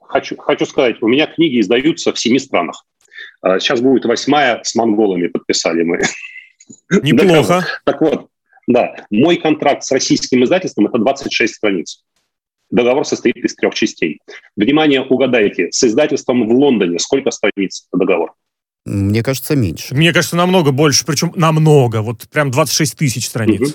Хочу, 0.01 0.37
хочу 0.37 0.65
сказать, 0.65 0.95
у 1.01 1.07
меня 1.07 1.27
книги 1.27 1.59
издаются 1.59 2.11
в 2.11 2.19
семи 2.19 2.39
странах. 2.39 2.83
А, 3.41 3.59
сейчас 3.59 3.81
будет 3.81 4.05
восьмая, 4.05 4.59
с 4.63 4.75
монголами 4.75 5.27
подписали 5.27 5.83
мы. 5.83 6.01
Неплохо. 7.03 7.65
Так 7.85 8.01
вот, 8.01 8.27
Да, 8.67 8.95
мой 9.09 9.37
контракт 9.37 9.83
с 9.83 9.91
российским 9.91 10.43
издательством– 10.43 10.85
это 10.87 10.97
26 10.99 11.55
страниц. 11.55 12.03
Договор 12.69 13.03
состоит 13.05 13.37
из 13.37 13.55
трех 13.55 13.73
частей. 13.73 14.19
Внимание, 14.55 15.01
угадайте, 15.01 15.71
с 15.71 15.83
издательством 15.83 16.47
в 16.47 16.51
Лондоне 16.51 16.99
сколько 16.99 17.31
страниц 17.31 17.87
договор? 17.91 18.33
Мне 18.85 19.23
кажется, 19.23 19.55
меньше. 19.55 19.93
Мне 19.93 20.13
кажется, 20.13 20.35
намного 20.35 20.71
больше, 20.71 21.05
причем 21.05 21.31
намного, 21.35 22.01
вот 22.01 22.27
прям 22.29 22.51
26 22.51 22.97
тысяч 22.97 23.27
страниц. 23.27 23.61
Угу. 23.61 23.69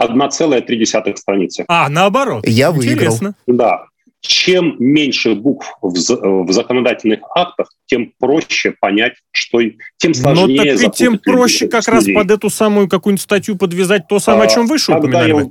1,3 0.00 1.16
страницы. 1.16 1.64
А, 1.68 1.88
наоборот. 1.88 2.46
Я 2.46 2.70
выиграл. 2.70 2.94
Интересно. 2.94 3.34
Да. 3.46 3.86
Чем 4.20 4.74
меньше 4.80 5.36
букв 5.36 5.76
в, 5.80 5.92
в 5.92 6.52
законодательных 6.52 7.20
актах, 7.34 7.70
тем 7.86 8.12
проще 8.18 8.74
понять, 8.80 9.14
что 9.30 9.60
тем 9.96 10.12
сложнее. 10.12 10.56
Но 10.56 10.72
так 10.72 10.80
ведь 10.80 10.92
тем 10.94 11.18
проще 11.18 11.68
как 11.68 11.86
раз 11.86 12.04
под 12.12 12.30
эту 12.30 12.50
самую 12.50 12.88
какую-нибудь 12.88 13.22
статью 13.22 13.56
подвязать 13.56 14.08
то 14.08 14.18
самое, 14.18 14.48
а, 14.48 14.52
о 14.52 14.54
чем 14.54 14.66
выше 14.66 14.92
упоминали. 14.92 15.28
Я, 15.30 15.48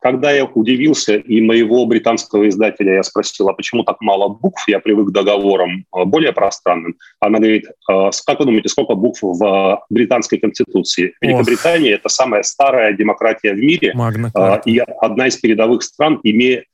когда 0.00 0.30
я 0.30 0.44
удивился, 0.44 1.16
и 1.16 1.40
моего 1.40 1.84
британского 1.86 2.48
издателя 2.48 2.94
я 2.94 3.02
спросил, 3.02 3.48
а 3.48 3.52
почему 3.52 3.82
так 3.82 4.00
мало 4.00 4.28
букв? 4.28 4.66
Я 4.68 4.78
привык 4.78 5.08
к 5.08 5.12
договорам 5.12 5.84
э, 5.94 6.04
более 6.04 6.32
пространным. 6.32 6.96
Она 7.20 7.38
говорит, 7.38 7.66
«Э, 7.90 8.10
как 8.26 8.38
вы 8.38 8.46
думаете, 8.46 8.68
сколько 8.68 8.94
букв 8.94 9.20
в 9.22 9.84
британской 9.90 10.38
конституции? 10.38 11.14
Великобритания– 11.20 11.92
это 11.94 12.08
самая 12.08 12.42
старая 12.44 12.92
демократия 12.92 13.52
в 13.54 13.58
мире 13.58 13.92
Магна 13.94 14.30
э, 14.34 14.60
и 14.66 14.78
одна 14.78 15.26
из 15.26 15.36
передовых 15.36 15.82
стран, 15.82 16.20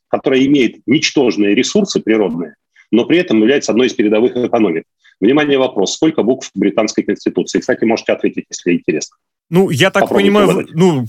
которая 0.08 0.44
имеет 0.44 0.76
ничтожные 0.86 1.54
ресурсы 1.54 2.00
природные, 2.00 2.56
но 2.90 3.06
при 3.06 3.18
этом 3.18 3.40
является 3.40 3.72
одной 3.72 3.86
из 3.86 3.94
передовых 3.94 4.36
экономик. 4.36 4.84
Внимание, 5.20 5.58
вопрос. 5.58 5.94
Сколько 5.94 6.22
букв 6.22 6.50
в 6.54 6.58
британской 6.58 7.04
конституции? 7.04 7.60
Кстати, 7.60 7.84
можете 7.84 8.12
ответить, 8.12 8.44
если 8.50 8.74
интересно. 8.74 9.16
Ну, 9.50 9.70
я 9.70 9.90
так 9.90 10.02
Попробуйте 10.02 10.30
понимаю, 10.30 10.68
ну, 10.72 11.06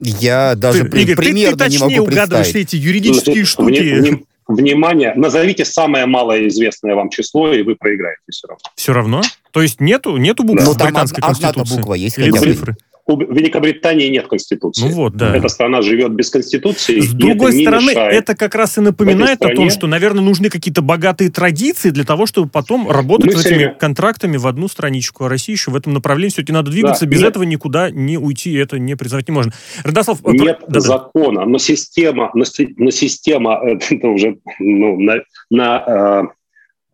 я 0.00 0.54
даже 0.54 0.84
ты, 0.84 1.02
Игорь, 1.02 1.16
примерно 1.16 1.58
ты, 1.58 1.64
ты 1.64 1.70
не 1.70 1.78
могу 1.78 2.08
угадываешь 2.08 2.54
эти 2.54 2.76
юридические 2.76 3.44
штуки. 3.44 4.24
Внимание, 4.46 5.14
назовите 5.14 5.64
самое 5.64 6.04
малое 6.04 6.48
известное 6.48 6.94
вам 6.94 7.08
число, 7.08 7.54
и 7.54 7.62
вы 7.62 7.76
проиграете 7.76 8.20
все 8.30 8.46
равно. 8.46 8.62
Все 8.74 8.92
равно? 8.92 9.22
То 9.52 9.62
есть 9.62 9.80
нету, 9.80 10.18
нету 10.18 10.44
букв 10.44 10.62
да. 10.62 10.70
в 10.70 10.76
британской 10.76 11.22
там 11.22 11.30
конституции? 11.30 11.76
буква 11.76 11.94
есть 11.94 12.18
Или 12.18 12.30
цифры? 12.30 12.76
У 13.06 13.18
Великобритании 13.18 14.08
нет 14.08 14.28
конституции. 14.28 14.88
Ну 14.88 14.94
вот, 14.94 15.14
да. 15.14 15.36
Эта 15.36 15.48
страна 15.48 15.82
живет 15.82 16.12
без 16.12 16.30
конституции. 16.30 17.00
С 17.00 17.12
другой 17.12 17.52
это 17.52 17.60
стороны, 17.62 17.90
это 17.90 18.34
как 18.34 18.54
раз 18.54 18.78
и 18.78 18.80
напоминает 18.80 19.36
стране... 19.36 19.52
о 19.52 19.56
том, 19.56 19.70
что, 19.70 19.86
наверное, 19.86 20.22
нужны 20.22 20.48
какие-то 20.48 20.80
богатые 20.80 21.30
традиции 21.30 21.90
для 21.90 22.04
того, 22.04 22.24
чтобы 22.24 22.48
потом 22.48 22.90
работать 22.90 23.34
Мы 23.34 23.40
этими 23.40 23.56
время... 23.56 23.74
контрактами 23.74 24.38
в 24.38 24.46
одну 24.46 24.68
страничку. 24.68 25.24
А 25.24 25.28
России 25.28 25.52
еще 25.52 25.70
в 25.70 25.76
этом 25.76 25.92
направлении 25.92 26.32
все-таки 26.32 26.52
надо 26.52 26.70
двигаться. 26.70 27.04
Да, 27.04 27.10
без 27.10 27.20
нет. 27.20 27.30
этого 27.30 27.42
никуда 27.42 27.90
не 27.90 28.16
уйти, 28.16 28.52
и 28.52 28.56
это 28.56 28.78
не 28.78 28.94
признавать 28.96 29.28
не 29.28 29.34
можно. 29.34 29.52
Радослав, 29.82 30.20
э, 30.24 30.30
нет 30.32 30.60
да, 30.66 30.80
закона, 30.80 31.40
да. 31.40 31.46
но 31.46 31.58
система, 31.58 32.30
но, 32.34 32.44
но 32.76 32.90
система, 32.90 33.60
это 33.90 34.08
уже 34.08 34.38
ну, 34.58 34.98
на, 34.98 35.16
на 35.50 36.30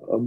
э, 0.02 0.19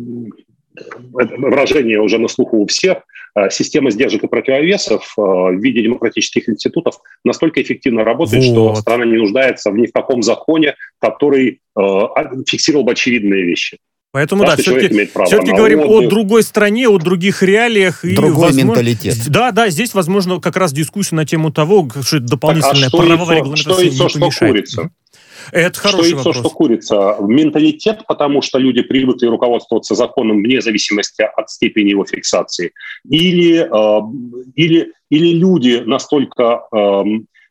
выражение 1.11 1.99
уже 1.99 2.19
на 2.19 2.29
слуху 2.29 2.59
у 2.59 2.67
всех, 2.67 2.99
Э, 2.99 3.12
система 3.49 3.91
сдержек 3.91 4.23
и 4.23 4.27
противовесов 4.27 5.13
э, 5.17 5.21
в 5.21 5.59
виде 5.59 5.81
демократических 5.81 6.47
институтов 6.49 6.99
настолько 7.23 7.61
эффективно 7.61 8.03
работает, 8.03 8.43
вот. 8.45 8.51
что 8.51 8.75
страна 8.75 9.05
не 9.05 9.17
нуждается 9.17 9.71
в 9.71 9.77
ни 9.77 9.87
в 9.87 9.91
каком 9.91 10.21
законе, 10.21 10.75
который 10.99 11.59
э, 11.77 11.81
фиксировал 12.47 12.83
бы 12.83 12.91
очевидные 12.91 13.43
вещи. 13.43 13.77
Поэтому, 14.11 14.45
да, 14.45 14.55
все-таки, 14.55 15.09
все-таки 15.25 15.51
говорим 15.51 15.79
отдых. 15.79 16.07
о 16.07 16.09
другой 16.09 16.43
стране, 16.43 16.87
о 16.87 16.99
других 16.99 17.41
реалиях. 17.41 18.01
Другой 18.03 18.29
и, 18.29 18.31
возможно, 18.31 18.67
менталитет. 18.67 19.17
Да, 19.27 19.51
да, 19.51 19.71
здесь, 19.71 19.95
возможно, 19.95 20.39
как 20.39 20.55
раз 20.55 20.71
дискуссия 20.71 21.15
на 21.15 21.25
тему 21.25 21.51
того, 21.51 21.89
что 22.03 22.17
это 22.17 22.27
дополнительная 22.27 22.91
так, 22.91 22.93
а 22.93 23.03
правовая 23.03 23.37
регламентация 23.39 23.91
что, 23.91 24.09
что, 24.09 24.29
что 24.29 24.47
курица? 24.47 24.91
Это 25.51 25.79
хороший 25.79 26.09
что 26.09 26.17
вопрос. 26.17 26.35
Что, 26.35 26.47
что 26.47 26.55
курица? 26.55 27.15
Менталитет, 27.19 28.03
потому 28.07 28.41
что 28.41 28.59
люди 28.59 28.81
привыкли 28.81 29.27
руководствоваться 29.27 29.95
законом 29.95 30.41
вне 30.41 30.61
зависимости 30.61 31.21
от 31.21 31.49
степени 31.49 31.89
его 31.89 32.05
фиксации. 32.05 32.71
Или, 33.09 33.59
э, 33.59 34.01
или, 34.55 34.93
или 35.09 35.33
люди 35.33 35.83
настолько 35.85 36.63
э, 36.71 37.03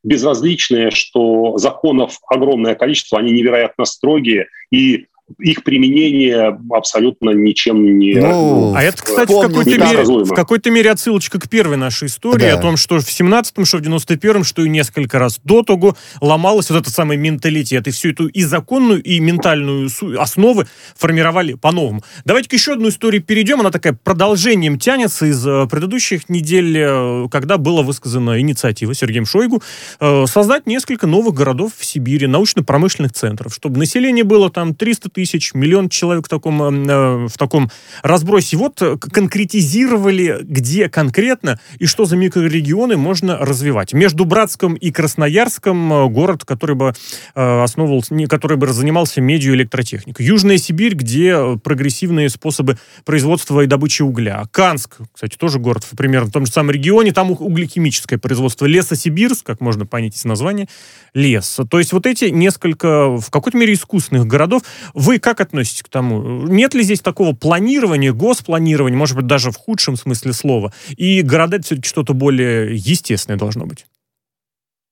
безразличные, 0.02 0.90
что 0.90 1.58
законов 1.58 2.18
огромное 2.28 2.74
количество, 2.74 3.18
они 3.18 3.32
невероятно 3.32 3.84
строгие, 3.84 4.48
и 4.70 5.06
их 5.38 5.64
применение 5.64 6.58
абсолютно 6.70 7.30
ничем 7.30 7.98
не... 7.98 8.14
Ну, 8.14 8.74
а 8.74 8.82
это, 8.82 9.02
кстати, 9.02 9.30
в 9.32 9.40
какой-то, 9.40 9.70
мере, 9.70 10.04
в 10.24 10.34
какой-то 10.34 10.70
мере 10.70 10.90
отсылочка 10.90 11.38
к 11.38 11.48
первой 11.48 11.76
нашей 11.76 12.08
истории, 12.08 12.42
да. 12.42 12.54
о 12.54 12.60
том, 12.60 12.76
что 12.76 12.98
в 12.98 13.08
17-м, 13.08 13.64
что 13.64 13.78
в 13.78 13.82
91-м, 13.82 14.44
что 14.44 14.62
и 14.62 14.68
несколько 14.68 15.18
раз 15.18 15.40
до 15.44 15.62
того 15.62 15.96
ломалась 16.20 16.70
вот 16.70 16.80
этот 16.80 16.92
самый 16.92 17.16
менталитет, 17.16 17.86
и 17.88 17.90
всю 17.90 18.10
эту 18.10 18.26
и 18.26 18.42
законную, 18.42 19.02
и 19.02 19.20
ментальную 19.20 19.88
основы 20.18 20.66
формировали 20.96 21.54
по-новому. 21.54 22.02
Давайте 22.24 22.48
к 22.48 22.52
еще 22.52 22.72
одну 22.72 22.88
историю 22.88 23.22
перейдем, 23.22 23.60
она 23.60 23.70
такая 23.70 23.92
продолжением 23.92 24.78
тянется 24.78 25.26
из 25.26 25.46
э, 25.46 25.66
предыдущих 25.70 26.28
недель, 26.28 26.76
э, 26.78 27.28
когда 27.30 27.58
была 27.58 27.82
высказана 27.82 28.40
инициатива 28.40 28.94
Сергеем 28.94 29.26
Шойгу 29.26 29.62
э, 30.00 30.24
создать 30.26 30.66
несколько 30.66 31.06
новых 31.06 31.34
городов 31.34 31.72
в 31.76 31.84
Сибири, 31.84 32.26
научно-промышленных 32.26 33.12
центров, 33.12 33.54
чтобы 33.54 33.78
население 33.78 34.24
было 34.24 34.50
там 34.50 34.74
300 34.74 35.11
тысяч 35.12 35.54
миллион 35.54 35.88
человек 35.88 36.26
в 36.26 36.28
таком, 36.28 36.62
э, 36.62 37.26
в 37.28 37.38
таком 37.38 37.70
разбросе. 38.02 38.56
Вот 38.56 38.80
э, 38.82 38.96
конкретизировали, 38.96 40.38
где 40.42 40.88
конкретно 40.88 41.60
и 41.78 41.86
что 41.86 42.04
за 42.04 42.16
микрорегионы 42.16 42.96
можно 42.96 43.38
развивать. 43.38 43.92
Между 43.92 44.24
Братском 44.24 44.74
и 44.74 44.90
Красноярском 44.90 45.92
э, 45.92 46.08
город, 46.08 46.44
который 46.44 46.76
бы 46.76 46.94
основывался, 47.34 48.14
который 48.28 48.56
бы 48.56 48.66
занимался 48.72 49.20
медиаэлектротехникой. 49.20 50.24
Южная 50.24 50.58
Сибирь, 50.58 50.94
где 50.94 51.58
прогрессивные 51.62 52.28
способы 52.28 52.78
производства 53.04 53.60
и 53.60 53.66
добычи 53.66 54.02
угля. 54.02 54.44
Канск, 54.50 54.96
кстати, 55.12 55.36
тоже 55.36 55.58
город 55.58 55.86
примерно 55.96 56.28
в 56.28 56.32
том 56.32 56.46
же 56.46 56.52
самом 56.52 56.70
регионе, 56.70 57.12
там 57.12 57.30
углекимическое 57.30 58.18
производство. 58.18 58.66
Лесосибирск, 58.66 59.46
как 59.46 59.60
можно 59.60 59.86
понять 59.86 60.16
из 60.16 60.24
названия, 60.24 60.68
лес. 61.14 61.60
То 61.70 61.78
есть 61.78 61.92
вот 61.92 62.06
эти 62.06 62.26
несколько, 62.26 63.16
в 63.16 63.30
какой-то 63.30 63.58
мере, 63.58 63.74
искусственных 63.74 64.26
городов. 64.26 64.62
Вы 65.02 65.18
как 65.18 65.40
относитесь 65.40 65.82
к 65.82 65.88
тому? 65.88 66.46
Нет 66.46 66.74
ли 66.74 66.82
здесь 66.84 67.00
такого 67.00 67.34
планирования, 67.34 68.12
госпланирования, 68.12 68.96
может 68.96 69.16
быть, 69.16 69.26
даже 69.26 69.50
в 69.50 69.56
худшем 69.56 69.96
смысле 69.96 70.32
слова? 70.32 70.72
И 70.96 71.22
города 71.22 71.56
это 71.56 71.66
все-таки 71.66 71.88
что-то 71.88 72.14
более 72.14 72.76
естественное 72.76 73.36
должно 73.36 73.66
быть? 73.66 73.84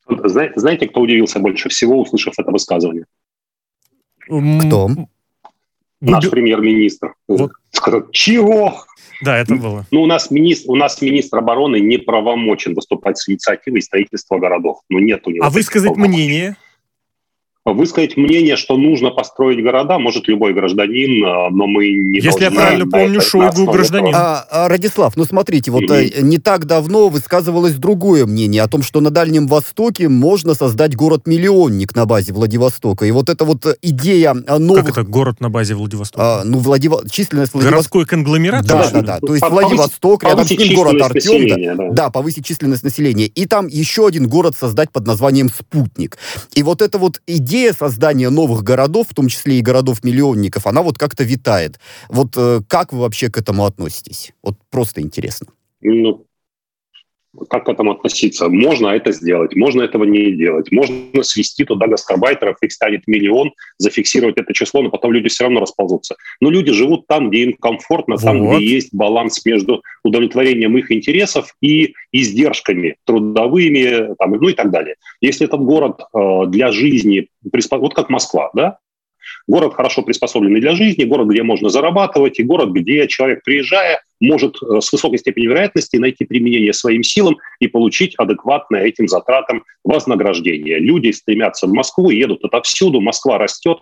Знаете, 0.09 0.88
кто 0.88 1.00
удивился 1.00 1.38
больше 1.38 1.69
всего, 1.69 2.00
услышав 2.00 2.35
это 2.37 2.50
высказывание? 2.50 3.05
Кто? 4.26 4.90
Наш 6.00 6.29
премьер-министр. 6.29 7.14
Вот. 7.29 7.52
Сказал, 7.71 8.11
чего? 8.11 8.85
Да, 9.23 9.38
это 9.38 9.55
было. 9.55 9.87
Ну, 9.93 10.02
у 10.02 10.07
нас, 10.07 10.31
министр, 10.33 10.73
у 10.73 10.75
нас 10.75 11.00
министр 11.00 11.38
обороны 11.38 11.79
не 11.79 11.99
правомочен 11.99 12.75
выступать 12.75 13.19
с 13.19 13.29
инициативой 13.29 13.83
строительства 13.83 14.38
городов. 14.38 14.81
Ну, 14.88 14.99
нет 14.99 15.25
у 15.26 15.31
него. 15.31 15.45
А 15.45 15.50
высказать 15.50 15.95
мнение? 15.97 16.57
Высказать 17.64 18.17
мнение, 18.17 18.57
что 18.57 18.76
нужно 18.76 19.11
построить 19.11 19.62
города, 19.62 19.99
может 19.99 20.29
любой 20.29 20.55
гражданин, 20.55 21.25
а, 21.25 21.50
но 21.50 21.67
мы 21.67 21.90
не 21.90 22.21
Если 22.21 22.45
я 22.45 22.50
правильно 22.50 22.87
помню, 22.87 23.21
Шойгу 23.21 23.67
гражданин. 23.67 24.14
А, 24.14 24.47
а, 24.50 24.69
Радислав, 24.69 25.17
ну 25.17 25.25
смотрите, 25.25 25.71
вот 25.71 25.83
mm-hmm. 25.83 26.23
не 26.23 26.38
так 26.38 26.64
давно 26.64 27.09
высказывалось 27.09 27.75
другое 27.75 28.25
мнение 28.25 28.62
о 28.62 28.69
том, 28.69 28.83
что 28.83 29.00
на 29.00 29.11
Дальнем 29.11 29.47
Востоке 29.47 30.09
можно 30.09 30.55
создать 30.55 30.97
город-миллионник 30.97 31.95
на 31.95 32.07
базе 32.07 32.33
Владивостока. 32.33 33.05
И 33.05 33.11
вот 33.11 33.29
эта 33.29 33.45
вот 33.45 33.67
идея 33.83 34.33
новых... 34.33 34.87
Как 34.87 34.99
это 34.99 35.02
город 35.02 35.40
на 35.40 35.50
базе 35.50 35.75
Владивостока? 35.75 36.40
А, 36.40 36.45
ну, 36.45 36.59
Владиво... 36.59 37.02
численность 37.11 37.52
Владивостока... 37.52 37.71
Городской 37.71 38.07
конгломерат? 38.07 38.64
Да, 38.64 38.90
да, 38.90 39.02
да. 39.02 39.21
То 39.21 39.35
есть 39.35 39.47
Владивосток, 39.47 40.25
рядом 40.25 40.47
с 40.47 40.50
ним 40.50 40.75
город 40.75 41.02
Артем. 41.02 41.76
Да, 41.76 41.93
да. 41.93 42.11
повысить 42.11 42.47
численность 42.47 42.85
населения. 42.85 43.26
И 43.26 43.45
там 43.45 43.67
еще 43.67 44.07
один 44.07 44.29
город 44.29 44.57
создать 44.59 44.90
под 44.90 45.07
названием 45.07 45.50
Спутник. 45.50 46.17
И 46.55 46.62
вот 46.62 46.81
эта 46.81 46.97
вот 46.99 47.21
идея 47.26 47.50
идея 47.50 47.73
создания 47.73 48.30
новых 48.30 48.62
городов, 48.62 49.09
в 49.11 49.14
том 49.14 49.28
числе 49.28 49.59
и 49.59 49.62
городов-миллионников, 49.62 50.66
она 50.66 50.83
вот 50.83 50.99
как-то 50.99 51.25
витает. 51.25 51.80
Вот 52.09 52.37
э, 52.37 52.61
как 52.69 52.92
вы 52.92 53.00
вообще 53.00 53.28
к 53.28 53.37
этому 53.37 53.64
относитесь? 53.64 54.33
Вот 54.42 54.57
просто 54.71 55.00
интересно. 55.00 55.49
Ну, 55.80 56.25
как 57.49 57.65
к 57.67 57.69
этому 57.69 57.93
относиться? 57.93 58.49
Можно 58.49 58.89
это 58.89 59.13
сделать, 59.13 59.55
можно 59.55 59.83
этого 59.83 60.05
не 60.05 60.33
делать. 60.33 60.71
Можно 60.73 61.23
свести 61.23 61.65
туда 61.65 61.87
гастарбайтеров, 61.87 62.57
их 62.63 62.73
станет 62.73 63.07
миллион, 63.07 63.53
зафиксировать 63.79 64.37
это 64.37 64.53
число, 64.53 64.83
но 64.83 64.91
потом 64.91 65.13
люди 65.13 65.29
все 65.29 65.45
равно 65.45 65.61
расползутся. 65.61 66.17
Но 66.41 66.51
люди 66.51 66.73
живут 66.73 67.07
там, 67.07 67.31
где 67.31 67.45
им 67.45 67.53
комфортно, 67.55 68.17
вот. 68.17 68.25
там, 68.25 68.57
где 68.57 68.65
есть 68.65 68.95
баланс 68.95 69.45
между 69.45 69.83
удовлетворением 70.03 70.77
их 70.77 70.91
интересов 70.91 71.55
и 71.61 71.95
издержками 72.13 72.97
трудовыми, 73.05 74.15
там, 74.19 74.33
ну 74.33 74.49
и 74.49 74.53
так 74.53 74.71
далее. 74.71 74.97
Если 75.21 75.47
этот 75.47 75.61
город 75.61 76.01
э, 76.13 76.47
для 76.49 76.73
жизни, 76.73 77.29
вот 77.71 77.95
как 77.95 78.11
Москва, 78.11 78.51
да, 78.55 78.79
Город 79.50 79.75
хорошо 79.75 80.02
приспособленный 80.02 80.61
для 80.61 80.76
жизни, 80.76 81.02
город, 81.02 81.26
где 81.26 81.42
можно 81.42 81.71
зарабатывать, 81.71 82.38
и 82.38 82.45
город, 82.45 82.71
где 82.71 83.09
человек, 83.09 83.42
приезжая, 83.42 84.00
может 84.21 84.54
э, 84.62 84.80
с 84.80 84.92
высокой 84.92 85.19
степенью 85.19 85.50
вероятности 85.50 85.97
найти 85.97 86.25
применение 86.25 86.73
своим 86.73 87.02
силам 87.02 87.37
и 87.59 87.66
получить 87.66 88.14
адекватное 88.16 88.85
этим 88.85 89.09
затратам 89.09 89.64
вознаграждение. 89.83 90.78
Люди 90.78 91.11
стремятся 91.11 91.66
в 91.66 91.73
Москву, 91.73 92.11
едут 92.11 92.45
отовсюду, 92.45 93.00
Москва 93.00 93.38
растет, 93.38 93.78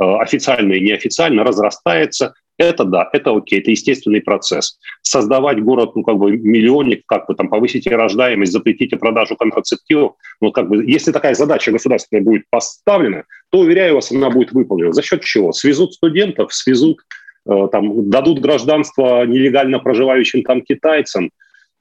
э, 0.00 0.04
официально 0.04 0.72
и 0.72 0.80
неофициально 0.80 1.44
разрастается. 1.44 2.34
Это 2.58 2.84
да, 2.84 3.08
это 3.12 3.34
окей, 3.34 3.60
это 3.60 3.70
естественный 3.70 4.20
процесс. 4.20 4.78
Создавать 5.02 5.62
город, 5.62 5.96
ну, 5.96 6.02
как 6.02 6.16
бы, 6.18 6.36
миллионник, 6.36 7.02
как 7.06 7.26
бы 7.26 7.34
там 7.34 7.48
повысить 7.48 7.86
рождаемость, 7.86 8.52
запретите 8.52 8.96
продажу 8.96 9.36
контрацептивов, 9.36 10.14
ну, 10.40 10.52
как 10.52 10.68
бы, 10.68 10.84
если 10.84 11.12
такая 11.12 11.34
задача 11.34 11.72
государственная 11.72 12.22
будет 12.22 12.42
поставлена, 12.50 13.24
то, 13.50 13.60
уверяю 13.60 13.94
вас, 13.94 14.12
она 14.12 14.30
будет 14.30 14.52
выполнена. 14.52 14.92
За 14.92 15.02
счет 15.02 15.22
чего? 15.24 15.52
Свезут 15.52 15.94
студентов, 15.94 16.52
свезут, 16.52 17.00
э, 17.46 17.68
там, 17.72 18.10
дадут 18.10 18.40
гражданство 18.40 19.24
нелегально 19.24 19.78
проживающим 19.78 20.42
там 20.42 20.60
китайцам, 20.60 21.30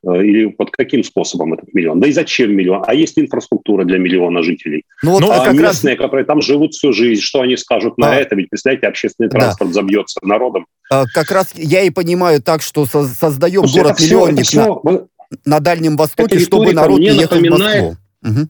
или 0.04 0.48
под 0.48 0.72
каким 0.72 1.04
способом 1.04 1.54
этот 1.54 1.74
миллион? 1.74 2.00
Да 2.00 2.08
и 2.08 2.12
зачем 2.12 2.56
миллион? 2.56 2.84
А 2.88 2.94
есть 2.94 3.18
инфраструктура 3.20 3.86
для 3.86 4.00
миллиона 4.00 4.42
жителей. 4.42 4.84
Ну, 5.04 5.12
вот, 5.12 5.24
а 5.24 5.46
как 5.46 5.54
местные, 5.54 5.96
раз... 5.96 6.04
которые 6.04 6.26
там 6.26 6.42
живут 6.42 6.74
всю 6.74 6.92
жизнь, 6.92 7.22
что 7.22 7.42
они 7.42 7.56
скажут 7.56 7.98
на 7.98 8.12
а. 8.12 8.16
это? 8.16 8.36
Ведь, 8.36 8.50
представляете, 8.50 8.88
общественный 8.88 9.30
транспорт 9.30 9.72
да. 9.72 9.74
забьется 9.76 10.20
народом. 10.24 10.66
А, 10.90 11.06
как 11.06 11.32
раз 11.32 11.52
я 11.56 11.82
и 11.82 11.90
понимаю 11.92 12.42
так, 12.42 12.62
что 12.62 12.86
создаем 12.86 13.62
город-миллионник 13.62 14.54
на, 14.54 15.08
на 15.46 15.60
Дальнем 15.60 15.98
Востоке, 15.98 16.40
чтобы 16.40 16.74
народ 16.74 17.00
не 17.00 17.06
ехал 17.08 17.22
напоминает... 17.22 17.84
в 18.22 18.26
Москву. 18.26 18.42
Угу. 18.42 18.50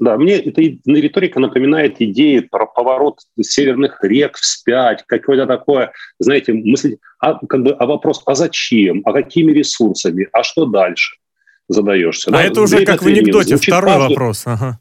Да, 0.00 0.16
мне 0.16 0.36
эта 0.36 0.60
риторика 0.60 1.40
напоминает 1.40 2.00
идеи 2.00 2.40
про 2.40 2.66
поворот 2.66 3.20
северных 3.40 4.02
рек 4.04 4.36
вспять, 4.36 5.04
какое-то 5.06 5.46
такое, 5.46 5.92
знаете, 6.18 6.52
мысль, 6.52 6.98
а, 7.18 7.34
как 7.46 7.62
бы, 7.62 7.72
а 7.72 7.86
вопрос, 7.86 8.22
а 8.26 8.34
зачем, 8.34 9.02
а 9.04 9.12
какими 9.12 9.52
ресурсами, 9.52 10.28
а 10.32 10.42
что 10.42 10.66
дальше 10.66 11.16
задаешься. 11.68 12.30
А 12.30 12.34
да? 12.34 12.42
это 12.44 12.60
уже 12.60 12.76
Время 12.76 12.86
как 12.86 13.02
в 13.02 13.06
анекдоте, 13.06 13.56
второй 13.56 13.92
каждый, 13.92 14.08
вопрос. 14.08 14.42
Ага. 14.46 14.80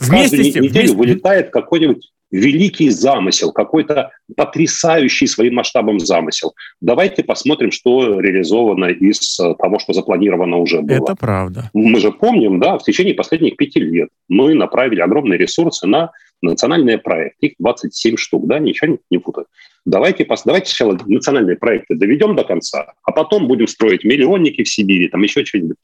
Вместе 0.00 0.44
с 0.44 0.52
тем... 0.52 0.62
неделю 0.64 0.80
вместе... 0.80 0.96
вылетает 0.96 1.50
какой-нибудь 1.50 2.10
великий 2.30 2.90
замысел, 2.90 3.52
какой-то 3.52 4.10
потрясающий 4.36 5.26
своим 5.26 5.54
масштабом 5.54 5.98
замысел. 5.98 6.54
Давайте 6.80 7.24
посмотрим, 7.24 7.70
что 7.70 8.20
реализовано 8.20 8.86
из 8.86 9.38
э, 9.40 9.54
того, 9.58 9.78
что 9.78 9.92
запланировано 9.92 10.58
уже 10.58 10.82
было. 10.82 11.04
Это 11.04 11.16
правда. 11.16 11.70
Мы 11.72 12.00
же 12.00 12.12
помним, 12.12 12.60
да, 12.60 12.78
в 12.78 12.82
течение 12.82 13.14
последних 13.14 13.56
пяти 13.56 13.80
лет 13.80 14.08
мы 14.28 14.54
направили 14.54 15.00
огромные 15.00 15.38
ресурсы 15.38 15.86
на 15.86 16.10
национальные 16.42 16.98
проекты. 16.98 17.48
Их 17.48 17.54
27 17.58 18.16
штук, 18.16 18.46
да, 18.46 18.58
ничего 18.58 18.92
не, 18.92 18.98
не 19.10 19.18
путаю. 19.18 19.46
Давайте, 19.84 20.26
давайте 20.44 20.68
сначала 20.68 20.98
национальные 21.06 21.56
проекты 21.56 21.94
доведем 21.94 22.36
до 22.36 22.44
конца, 22.44 22.92
а 23.02 23.12
потом 23.12 23.48
будем 23.48 23.66
строить 23.66 24.04
миллионники 24.04 24.62
в 24.62 24.68
Сибири, 24.68 25.08
там 25.08 25.22
еще 25.22 25.44
что-нибудь. 25.44 25.76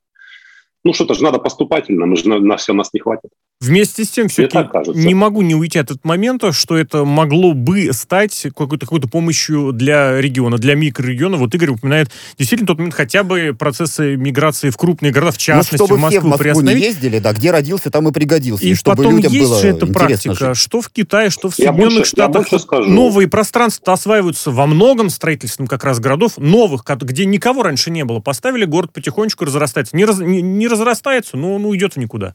Ну, 0.84 0.92
что-то 0.92 1.14
же 1.14 1.22
надо 1.22 1.38
поступательно, 1.38 2.04
мы 2.04 2.16
же 2.16 2.28
на, 2.28 2.38
на 2.38 2.58
все 2.58 2.74
нас 2.74 2.92
не 2.92 3.00
хватит. 3.00 3.30
Вместе 3.64 4.04
с 4.04 4.10
тем, 4.10 4.28
все-таки 4.28 4.68
не 4.94 5.14
могу 5.14 5.42
не 5.42 5.54
уйти 5.54 5.78
от 5.78 5.90
этого 5.90 6.00
момента, 6.04 6.52
что 6.52 6.76
это 6.76 7.04
могло 7.04 7.52
бы 7.52 7.92
стать 7.92 8.46
какой-то 8.56 8.86
какой 8.86 9.00
помощью 9.00 9.72
для 9.72 10.20
региона, 10.20 10.58
для 10.58 10.74
микрорегиона. 10.74 11.36
Вот 11.36 11.54
Игорь 11.54 11.70
упоминает 11.70 12.10
действительно 12.38 12.66
тот 12.66 12.78
момент 12.78 12.94
хотя 12.94 13.22
бы 13.22 13.54
процессы 13.58 14.16
миграции 14.16 14.70
в 14.70 14.76
крупные 14.76 15.12
города, 15.12 15.32
в 15.32 15.36
ну, 15.36 15.38
частности, 15.38 15.74
ну, 15.74 15.86
чтобы 15.86 15.96
в 15.98 16.00
Москву, 16.00 16.20
все 16.20 16.26
в 16.26 16.30
Москву 16.30 16.60
не 16.62 16.74
ездили, 16.74 17.18
да, 17.18 17.32
где 17.32 17.50
родился, 17.50 17.90
там 17.90 18.08
и 18.08 18.12
пригодился. 18.12 18.64
И, 18.64 18.70
и 18.70 18.74
чтобы 18.74 18.96
потом 18.96 19.16
людям 19.16 19.32
есть 19.32 19.48
было 19.48 19.60
же 19.60 19.68
эта 19.68 19.86
практика, 19.86 20.54
жить. 20.54 20.56
что 20.56 20.80
в 20.80 20.90
Китае, 20.90 21.30
что 21.30 21.50
в 21.50 21.54
Соединенных 21.54 22.06
Штатах. 22.06 22.46
Новые 22.86 23.28
пространства 23.28 23.92
осваиваются 23.92 24.50
во 24.50 24.66
многом 24.66 25.10
строительством 25.10 25.66
как 25.66 25.84
раз 25.84 26.00
городов, 26.00 26.38
новых, 26.38 26.84
где 26.84 27.24
никого 27.24 27.62
раньше 27.62 27.90
не 27.90 28.04
было. 28.04 28.20
Поставили, 28.20 28.64
город 28.64 28.92
потихонечку 28.92 29.44
разрастается. 29.44 29.96
Не, 29.96 30.04
раз, 30.04 30.18
не, 30.18 30.42
не 30.42 30.68
разрастается, 30.68 31.36
но 31.36 31.58
ну, 31.58 31.68
уйдет 31.68 31.94
в 31.94 31.96
никуда. 31.98 32.34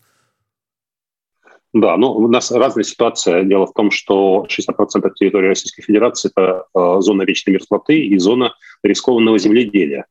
Да, 1.74 1.98
ну 1.98 2.12
у 2.12 2.28
нас 2.28 2.52
разная 2.52 2.84
ситуация. 2.84 3.44
Дело 3.44 3.68
в 3.68 3.74
том, 3.74 3.92
что 3.92 4.48
60% 4.48 5.12
территории 5.16 5.48
Российской 5.48 5.84
Федерации– 5.84 6.32
это 6.36 6.66
э, 6.76 7.02
зона 7.02 7.24
вечной 7.24 7.52
мерзлоты 7.52 8.00
и 8.00 8.18
зона 8.18 8.56
рискованного 8.84 9.38
земледелия. 9.38 10.06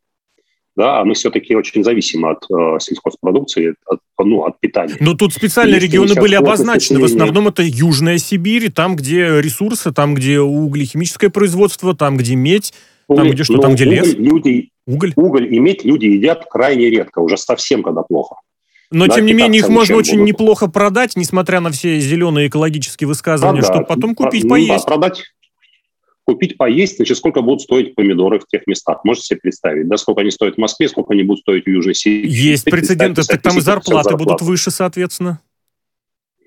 Да, 0.77 1.01
а 1.01 1.05
мы 1.05 1.15
все-таки 1.15 1.57
очень 1.57 1.83
зависимы 1.83 2.31
от 2.31 2.45
э, 2.49 2.79
сельхозпродукции, 2.79 3.75
от, 3.87 3.99
ну, 4.21 4.45
от 4.45 4.61
питания. 4.61 4.97
Но 5.01 5.15
тут 5.15 5.35
специальные 5.35 5.75
Если 5.81 5.87
регионы 5.89 6.15
были 6.15 6.37
обозначены. 6.37 7.01
В 7.01 7.05
основном 7.05 7.49
это 7.49 7.65
Южная 7.65 8.19
Сибирь, 8.19 8.71
там, 8.71 8.95
где 8.95 9.41
ресурсы, 9.41 9.91
там, 9.91 10.15
где 10.15 10.39
углехимическое 10.39 11.31
производство, 11.31 11.97
там, 11.97 12.17
где 12.17 12.37
медь, 12.37 12.73
уголь, 13.09 13.25
там, 13.25 13.33
где 13.33 13.43
что, 13.43 13.59
там, 13.59 13.75
где 13.75 13.87
уголь, 13.87 13.95
лес. 13.97 14.15
Люди, 14.15 14.71
уголь? 14.87 15.13
Уголь 15.17 15.53
и 15.53 15.59
медь 15.59 15.85
люди 15.85 16.07
едят 16.07 16.47
крайне 16.49 16.89
редко, 16.91 17.19
уже 17.19 17.37
совсем 17.37 17.83
когда 17.83 18.03
плохо. 18.03 18.37
Но, 18.91 19.07
да, 19.07 19.17
тем 19.17 19.27
не 19.27 19.35
менее, 19.35 19.61
их 19.61 19.69
можно 19.69 19.97
очень 19.97 20.19
будут. 20.19 20.29
неплохо 20.29 20.69
продать, 20.69 21.15
несмотря 21.15 21.61
на 21.61 21.71
все 21.71 22.01
зеленые 22.01 22.49
экологические 22.49 23.07
высказывания, 23.07 23.61
продать, 23.61 23.75
чтобы 23.75 23.87
потом 23.87 24.15
купить, 24.15 24.45
по, 24.45 24.51
поесть. 24.51 24.87
Да, 24.87 24.95
продать, 24.95 25.25
купить, 26.25 26.57
поесть, 26.57 26.97
значит, 26.97 27.17
сколько 27.19 27.43
будут 27.43 27.63
стоить 27.63 27.95
помидоры 27.95 28.39
в 28.39 28.47
тех 28.47 28.67
местах. 28.67 29.01
Можете 29.05 29.27
себе 29.27 29.41
представить, 29.41 29.89
да, 29.89 29.97
сколько 29.99 30.23
они 30.23 30.31
стоят 30.31 30.55
в 30.55 30.59
Москве, 30.59 30.89
сколько 30.89 31.13
они 31.13 31.23
будут 31.23 31.41
стоить 31.41 31.65
в 31.65 31.69
Южной 31.69 31.95
Сибири. 31.95 32.29
Есть 32.31 32.65
прецеденты, 32.65 33.23
так 33.23 33.43
там 33.43 33.59
и 33.59 33.61
зарплаты 33.61 34.17
будут 34.17 34.41
выше, 34.41 34.71
соответственно. 34.71 35.41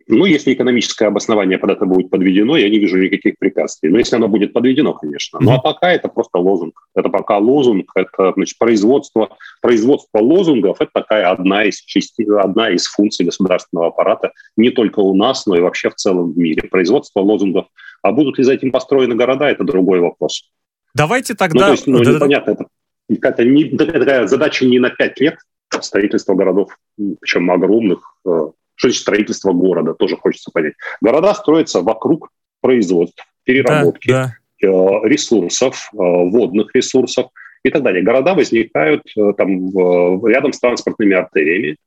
Ну, 0.07 0.25
если 0.25 0.53
экономическое 0.53 1.07
обоснование 1.07 1.57
под 1.57 1.71
это 1.71 1.85
будет 1.85 2.09
подведено, 2.09 2.57
я 2.57 2.69
не 2.69 2.79
вижу 2.79 2.97
никаких 2.97 3.37
препятствий. 3.39 3.89
Но 3.89 3.97
если 3.97 4.15
оно 4.15 4.27
будет 4.27 4.53
подведено, 4.53 4.93
конечно. 4.93 5.39
Ну, 5.41 5.51
а 5.51 5.59
пока 5.59 5.91
это 5.91 6.07
просто 6.07 6.37
лозунг. 6.37 6.87
Это 6.95 7.09
пока 7.09 7.37
лозунг, 7.37 7.91
это 7.95 8.33
значит, 8.35 8.57
производство, 8.57 9.37
производство 9.61 10.19
лозунгов– 10.19 10.77
это 10.79 10.91
такая 10.93 11.29
одна 11.29 11.65
из, 11.65 11.81
частей, 11.81 12.25
одна 12.25 12.69
из 12.69 12.87
функций 12.87 13.25
государственного 13.25 13.87
аппарата 13.87 14.31
не 14.57 14.69
только 14.69 14.99
у 14.99 15.15
нас, 15.15 15.45
но 15.45 15.55
и 15.55 15.61
вообще 15.61 15.89
в 15.89 15.95
целом 15.95 16.33
в 16.33 16.37
мире. 16.37 16.63
Производство 16.63 17.21
лозунгов. 17.21 17.67
А 18.01 18.11
будут 18.11 18.37
ли 18.37 18.43
за 18.43 18.53
этим 18.53 18.71
построены 18.71 19.15
города– 19.15 19.49
это 19.51 19.63
другой 19.63 19.99
вопрос. 19.99 20.49
Давайте 20.93 21.35
тогда... 21.35 21.59
Ну, 21.59 21.65
то 21.67 21.71
есть, 21.71 21.87
ну, 21.87 21.99
непонятно, 21.99 22.51
это, 22.51 22.65
это, 23.09 23.45
не, 23.45 23.65
такая 23.65 24.27
задача 24.27 24.65
не 24.65 24.79
на 24.79 24.89
пять 24.89 25.19
лет 25.19 25.37
строительства 25.79 26.33
городов, 26.35 26.77
причем 26.97 27.49
огромных, 27.49 28.17
э, 28.25 28.49
что 28.81 28.87
значит 28.87 29.01
строительство 29.01 29.53
города? 29.53 29.93
Тоже 29.93 30.17
хочется 30.17 30.49
понять. 30.51 30.73
Города 31.01 31.35
строятся 31.35 31.81
вокруг 31.81 32.29
производств, 32.61 33.23
переработки, 33.43 34.09
да, 34.09 34.33
да. 34.59 34.67
Э, 34.67 35.07
ресурсов, 35.07 35.89
э, 35.93 35.97
водных 35.97 36.73
ресурсов 36.73 37.27
и 37.63 37.69
так 37.69 37.83
далее. 37.83 38.01
Города 38.01 38.33
возникают 38.33 39.03
э, 39.15 39.33
там 39.37 40.25
рядом 40.25 40.51
с 40.51 40.59
транспортными 40.59 41.15
артериями, 41.15 41.77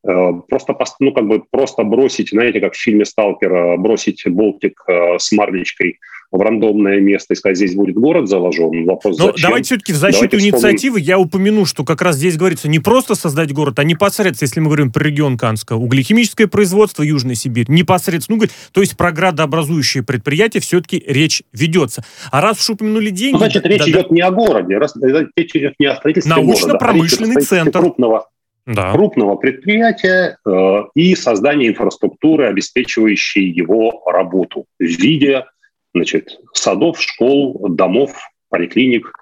просто, 0.00 0.76
ну, 1.00 1.12
как 1.12 1.26
бы 1.26 1.42
просто 1.50 1.82
бросить, 1.82 2.30
знаете, 2.30 2.60
как 2.60 2.74
в 2.74 2.80
фильме 2.80 3.04
«Сталкер», 3.04 3.76
бросить 3.78 4.22
болтик 4.28 4.80
с 4.86 5.32
марлечкой 5.32 5.98
в 6.30 6.40
рандомное 6.40 7.00
место 7.00 7.34
и 7.34 7.36
сказать, 7.36 7.56
здесь 7.56 7.74
будет 7.74 7.94
город 7.94 8.28
заложен. 8.28 8.84
Вопрос, 8.84 9.18
Но 9.18 9.26
зачем? 9.26 9.42
давайте 9.42 9.66
все-таки 9.66 9.92
в 9.92 9.96
защиту 9.96 10.30
давайте 10.32 10.48
инициативы 10.48 11.00
я 11.00 11.18
упомяну, 11.18 11.64
что 11.64 11.84
как 11.84 12.02
раз 12.02 12.16
здесь 12.16 12.36
говорится 12.36 12.68
не 12.68 12.78
просто 12.78 13.14
создать 13.14 13.52
город, 13.52 13.78
а 13.78 13.84
непосредственно, 13.84 14.46
если 14.46 14.60
мы 14.60 14.66
говорим 14.66 14.92
про 14.92 15.04
регион 15.04 15.38
Канска, 15.38 15.74
углехимическое 15.74 16.46
производство 16.46 17.02
Южной 17.02 17.34
Сибирь, 17.34 17.66
непосредственно 17.68 18.36
уголь, 18.36 18.50
то 18.72 18.80
есть 18.80 18.96
про 18.96 19.10
градообразующие 19.10 20.02
предприятия 20.02 20.60
все-таки 20.60 21.02
речь 21.06 21.42
ведется. 21.52 22.04
А 22.30 22.40
раз 22.40 22.58
уж 22.58 22.70
упомянули 22.70 23.10
деньги... 23.10 23.32
Ну, 23.32 23.38
значит, 23.38 23.64
речь 23.64 23.84
да, 23.84 23.90
идет 23.90 24.08
да. 24.08 24.14
не 24.14 24.20
о 24.20 24.30
городе, 24.30 24.76
раз, 24.76 24.94
речь 25.36 25.54
идет 25.54 25.74
не 25.78 25.86
о 25.86 25.96
строительстве 25.96 26.34
Научно-промышленный 26.34 27.34
города, 27.34 27.46
а 27.46 27.48
центр. 27.48 27.78
Крупного, 27.80 28.28
да. 28.66 28.92
крупного 28.92 29.36
предприятия 29.36 30.36
э, 30.46 30.82
и 30.94 31.14
создание 31.14 31.70
инфраструктуры, 31.70 32.46
обеспечивающей 32.46 33.50
его 33.50 34.02
работу 34.06 34.66
в 34.78 34.84
виде 34.84 35.44
значит, 35.98 36.38
садов, 36.52 37.00
школ, 37.00 37.68
домов, 37.68 38.12
поликлиник 38.48 39.12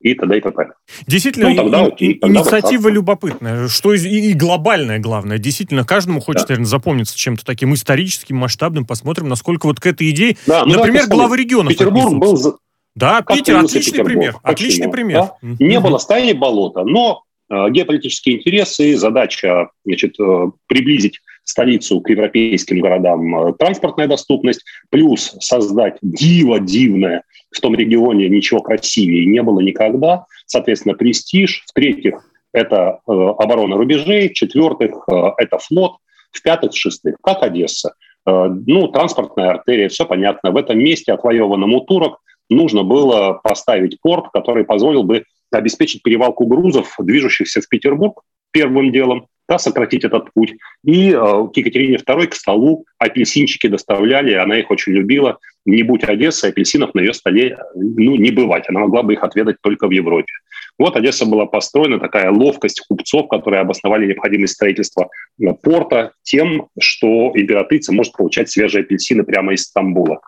и 0.00 0.14
т.д. 0.14 0.38
и 0.38 0.40
т.п. 0.40 0.72
Действительно, 1.06 1.50
ну, 1.50 1.56
тогда, 1.56 1.86
и, 1.98 2.06
и, 2.06 2.26
инициатива 2.26 2.88
любопытная, 2.88 3.68
что 3.68 3.94
и, 3.94 3.98
и 3.98 4.32
глобальная, 4.34 4.98
главное. 4.98 5.38
Действительно, 5.38 5.84
каждому 5.84 6.20
хочется, 6.20 6.48
да. 6.48 6.54
наверное, 6.54 6.68
запомниться 6.68 7.16
чем-то 7.16 7.44
таким 7.44 7.74
историческим, 7.74 8.36
масштабным. 8.36 8.84
Посмотрим, 8.84 9.28
насколько 9.28 9.66
вот 9.66 9.80
к 9.80 9.86
этой 9.86 10.10
идее, 10.10 10.36
да, 10.46 10.64
ну, 10.64 10.74
например, 10.74 11.06
главы 11.08 11.36
регионов 11.36 11.72
Петербург 11.72 12.14
был... 12.14 12.58
Да, 12.94 13.20
как 13.22 13.36
Питер, 13.36 13.56
отличный 13.56 13.92
Петербург? 13.92 14.08
пример. 14.08 14.36
Отличный 14.42 14.88
пример. 14.88 15.20
Да? 15.20 15.32
Mm-hmm. 15.42 15.56
Не 15.60 15.80
было 15.80 15.98
стаи 15.98 16.32
болота, 16.32 16.82
но 16.82 17.24
геополитические 17.48 18.38
интересы, 18.38 18.96
задача 18.96 19.70
значит, 19.84 20.18
э, 20.18 20.50
приблизить 20.66 21.20
столицу 21.46 22.00
к 22.00 22.10
европейским 22.10 22.80
городам 22.80 23.36
э, 23.36 23.52
транспортная 23.54 24.08
доступность, 24.08 24.64
плюс 24.90 25.34
создать 25.40 25.96
диво 26.02 26.58
дивное 26.58 27.22
в 27.50 27.60
том 27.60 27.74
регионе 27.74 28.28
ничего 28.28 28.60
красивее 28.60 29.26
не 29.26 29.42
было 29.42 29.60
никогда, 29.60 30.26
соответственно, 30.44 30.94
престиж. 30.94 31.64
В-третьих, 31.68 32.28
это 32.52 32.98
э, 33.08 33.12
оборона 33.12 33.76
рубежей, 33.76 34.28
в-четвертых, 34.28 35.04
э, 35.10 35.14
это 35.38 35.58
флот, 35.58 35.96
в-пятых, 36.32 36.72
в-шестых, 36.72 37.16
как 37.22 37.42
Одесса. 37.42 37.94
ну, 38.26 38.88
транспортная 38.88 39.50
артерия, 39.50 39.88
все 39.88 40.04
понятно. 40.04 40.50
В 40.50 40.56
этом 40.56 40.78
месте, 40.78 41.12
отвоеванном 41.12 41.72
у 41.72 41.80
турок, 41.80 42.18
нужно 42.50 42.82
было 42.82 43.40
поставить 43.42 44.00
порт, 44.02 44.26
который 44.34 44.64
позволил 44.64 45.02
бы 45.04 45.24
обеспечить 45.50 46.02
перевалку 46.02 46.46
грузов, 46.46 46.94
движущихся 46.98 47.60
в 47.60 47.68
Петербург 47.68 48.22
первым 48.52 48.90
делом, 48.90 49.26
да, 49.48 49.58
сократить 49.58 50.04
этот 50.04 50.32
путь. 50.32 50.54
И 50.82 51.10
э, 51.10 51.14
к 51.14 51.56
Екатерине 51.56 51.96
II 51.96 52.26
к 52.26 52.34
столу 52.34 52.84
апельсинчики 52.98 53.68
доставляли, 53.68 54.32
она 54.32 54.58
их 54.58 54.70
очень 54.70 54.92
любила. 54.92 55.38
Не 55.64 55.82
будь 55.82 56.04
Одессы, 56.04 56.46
апельсинов 56.46 56.94
на 56.94 57.00
ее 57.00 57.12
столе 57.12 57.58
ну, 57.74 58.16
не 58.16 58.30
бывать. 58.30 58.64
Она 58.68 58.80
могла 58.80 59.02
бы 59.02 59.12
их 59.12 59.22
отведать 59.22 59.56
только 59.60 59.86
в 59.88 59.90
Европе. 59.90 60.32
Вот 60.78 60.96
Одесса 60.96 61.26
была 61.26 61.46
построена, 61.46 61.98
такая 61.98 62.30
ловкость 62.30 62.84
купцов, 62.88 63.28
которые 63.28 63.60
обосновали 63.60 64.06
необходимость 64.06 64.54
строительства 64.54 65.10
э, 65.40 65.52
порта 65.62 66.12
тем, 66.22 66.68
что 66.80 67.32
императрица 67.34 67.92
может 67.92 68.14
получать 68.14 68.50
свежие 68.50 68.82
апельсины 68.82 69.22
прямо 69.22 69.52
из 69.52 69.62
Стамбула 69.62 70.20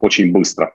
очень 0.00 0.32
быстро. 0.32 0.74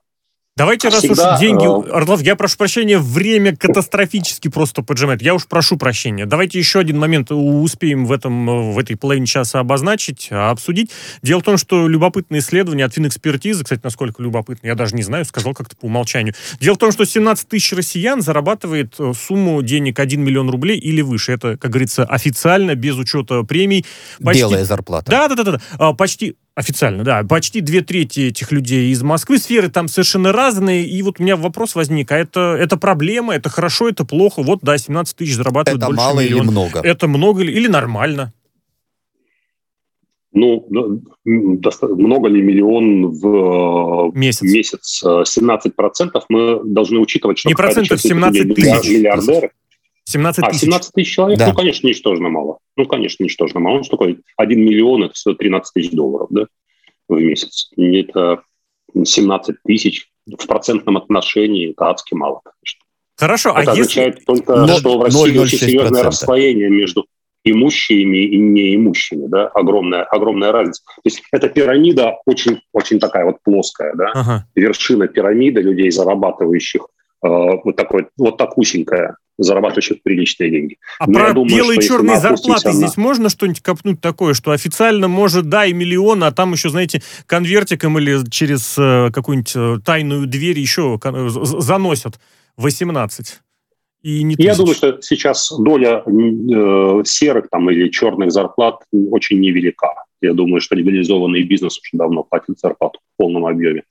Давайте, 0.60 0.90
раз 0.90 1.00
Всегда, 1.00 1.36
уж 1.36 1.40
деньги... 1.40 1.64
Э... 1.64 1.92
Орлов, 1.94 2.22
я 2.22 2.36
прошу 2.36 2.58
прощения, 2.58 3.00
время 3.00 3.56
катастрофически 3.56 4.50
просто 4.50 4.84
поджимает. 4.84 5.22
Я 5.22 5.34
уж 5.34 5.48
прошу 5.48 5.78
прощения. 5.78 6.26
Давайте 6.26 6.60
еще 6.60 6.80
один 6.80 7.00
момент 7.00 7.32
успеем 7.32 8.06
в, 8.06 8.12
этом, 8.12 8.74
в 8.74 8.78
этой 8.78 8.98
половине 8.98 9.26
часа 9.26 9.62
обозначить, 9.62 10.28
обсудить. 10.30 10.92
Дело 11.22 11.40
в 11.40 11.44
том, 11.44 11.58
что 11.58 11.88
любопытное 11.88 12.42
исследование 12.42 12.86
от 12.86 12.94
финэкспертизы, 12.94 13.64
кстати, 13.64 13.80
насколько 13.86 14.22
любопытно, 14.22 14.68
я 14.68 14.76
даже 14.76 14.98
не 14.98 15.04
знаю, 15.04 15.24
сказал 15.24 15.54
как-то 15.54 15.78
по 15.78 15.86
умолчанию. 15.86 16.34
Дело 16.60 16.76
в 16.76 16.80
том, 16.80 16.92
что 16.92 17.06
17 17.06 17.48
тысяч 17.48 17.72
россиян 17.72 18.22
зарабатывает 18.22 18.96
э, 19.00 19.14
сумму 19.18 19.62
денег 19.64 19.98
1 19.98 20.22
миллион 20.22 20.50
рублей 20.50 20.78
или 20.78 21.00
выше. 21.00 21.32
Это, 21.32 21.56
как 21.56 21.72
говорится, 21.72 22.04
официально, 22.04 22.76
без 22.76 22.98
учета 22.98 23.44
премий. 23.44 23.86
Почти... 24.22 24.42
Белая 24.42 24.66
зарплата. 24.66 25.10
Да, 25.10 25.30
да, 25.30 25.36
да, 25.36 25.52
да. 25.54 25.62
А, 25.78 25.94
почти 25.94 26.36
Официально, 26.60 27.06
да. 27.06 27.24
Почти 27.24 27.62
две 27.62 27.80
трети 27.80 28.20
этих 28.20 28.52
людей 28.52 28.92
из 28.92 29.02
Москвы. 29.02 29.38
Сферы 29.38 29.70
там 29.70 29.88
совершенно 29.88 30.34
разные. 30.34 30.49
И 30.58 31.02
вот 31.02 31.20
у 31.20 31.24
меня 31.24 31.36
вопрос 31.36 31.76
возник. 31.76 32.12
А 32.12 32.18
это, 32.18 32.56
это 32.60 32.78
проблема? 32.78 33.36
Это 33.36 33.50
хорошо? 33.50 33.90
Это 33.90 34.06
плохо? 34.06 34.42
Вот, 34.44 34.60
да, 34.62 34.78
17 34.78 35.16
тысяч 35.16 35.36
зарабатывают 35.36 35.82
это 35.82 35.88
больше 35.88 36.02
мало 36.02 36.20
миллиона. 36.20 36.42
или 36.42 36.50
много? 36.52 36.80
Это 36.80 37.08
много 37.08 37.42
или, 37.42 37.52
или 37.52 37.68
нормально? 37.68 38.34
Ну, 40.32 40.68
много 41.26 42.30
ли 42.30 42.42
миллион 42.42 43.08
в 43.12 44.12
э, 44.14 44.18
месяц? 44.18 44.42
месяц? 44.44 45.04
17% 45.04 46.22
мы 46.30 46.62
должны 46.64 47.00
учитывать, 47.00 47.40
что... 47.40 47.50
Не 47.50 47.56
процентов, 47.56 48.00
17 48.00 48.54
тысяч. 48.54 48.90
Миллиардеры. 48.90 49.52
17 50.06 50.46
тысяч. 50.46 50.56
А, 50.56 50.66
17 50.66 50.94
тысяч 50.94 51.14
человек? 51.14 51.40
Да. 51.40 51.48
Ну, 51.48 51.54
конечно, 51.56 51.88
ничтожно 51.88 52.30
мало. 52.30 52.60
Ну, 52.78 52.86
конечно, 52.86 53.24
ничтожно 53.24 53.60
мало. 53.60 53.78
Он 53.78 53.84
что 53.84 53.98
такое? 53.98 54.18
1 54.38 54.60
миллион– 54.60 55.04
это 55.06 55.14
всего 55.14 55.34
13 55.34 55.74
тысяч 55.74 55.92
долларов, 55.92 56.28
да, 56.30 56.46
в 57.08 57.20
месяц. 57.20 57.72
Это 57.76 58.42
17 58.94 59.56
тысяч 59.66 60.10
в 60.26 60.48
процентном 60.48 60.98
отношении– 60.98 61.72
это 61.72 61.90
адски 61.90 62.14
мало, 62.14 62.42
конечно. 62.44 62.80
Хорошо, 63.18 63.54
а 63.56 63.62
это 63.62 63.72
а 63.72 63.74
означает 63.74 64.16
если... 64.16 64.26
только, 64.26 64.56
0, 64.56 64.70
что 64.70 64.98
в 64.98 65.04
России 65.04 65.34
0, 65.34 65.40
очень 65.40 65.58
серьезное 65.58 66.04
расслоение 66.04 66.70
между 66.70 67.06
имущими 67.44 68.18
и 68.18 68.38
неимущими, 68.38 69.28
да, 69.28 69.48
огромная, 69.48 70.04
огромная 70.04 70.52
разница. 70.52 70.84
То 70.86 71.02
есть 71.06 71.24
эта 71.32 71.50
пирамида 71.50 72.18
очень, 72.26 72.62
очень 72.74 73.00
такая 73.00 73.26
вот 73.26 73.38
плоская, 73.44 73.94
да, 73.96 74.12
ага. 74.14 74.46
вершина 74.56 75.08
пирамиды 75.08 75.62
людей, 75.62 75.90
зарабатывающих 75.92 76.88
вот 77.22 77.76
такой, 77.76 78.08
вот 78.18 78.38
так 78.38 78.58
узенькая, 78.58 79.18
зарабатывающих 79.40 80.04
приличные 80.04 80.52
деньги. 80.52 80.78
А 81.00 81.08
Но 81.08 81.20
про 81.20 81.34
думаю, 81.34 81.56
белые 81.56 81.80
и 81.80 81.82
черные 81.82 82.20
зарплаты 82.20 82.72
здесь 82.72 82.98
можно 82.98 83.30
что-нибудь 83.30 83.62
копнуть 83.62 84.02
такое, 84.02 84.34
что 84.34 84.52
официально 84.52 85.08
может, 85.08 85.50
да, 85.50 85.66
и 85.66 85.74
миллион, 85.74 86.24
а 86.24 86.32
там 86.32 86.54
еще, 86.54 86.70
знаете, 86.70 87.02
конвертиком 87.26 87.98
или 87.98 88.30
через 88.30 88.78
э, 88.78 89.10
какую-нибудь 89.14 89.54
э, 89.56 89.78
тайную 89.84 90.28
дверь 90.28 90.60
еще 90.60 91.00
э, 91.04 91.28
заносят 91.30 92.20
18? 92.58 93.40
И 94.02 94.24
не 94.24 94.36
Я 94.38 94.56
думаю, 94.56 94.76
что 94.76 95.02
сейчас 95.02 95.52
доля 95.58 96.04
э, 96.06 97.04
серых 97.06 97.50
там, 97.50 97.70
или 97.70 97.90
черных 97.90 98.32
зарплат 98.32 98.84
очень 98.92 99.40
невелика. 99.40 99.94
Я 100.22 100.34
думаю, 100.34 100.62
что 100.62 100.76
легализованный 100.76 101.44
бизнес 101.44 101.80
очень 101.80 101.98
давно 101.98 102.24
платит 102.24 102.60
зарплату 102.60 103.00
в 103.00 103.18
полном 103.18 103.46
объеме. 103.46 103.84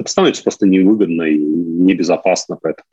Это 0.00 0.10
становится 0.10 0.42
просто 0.42 0.66
невыгодно 0.66 1.22
и 1.24 1.38
небезопасно 1.38 2.58
поэтому. 2.60 2.84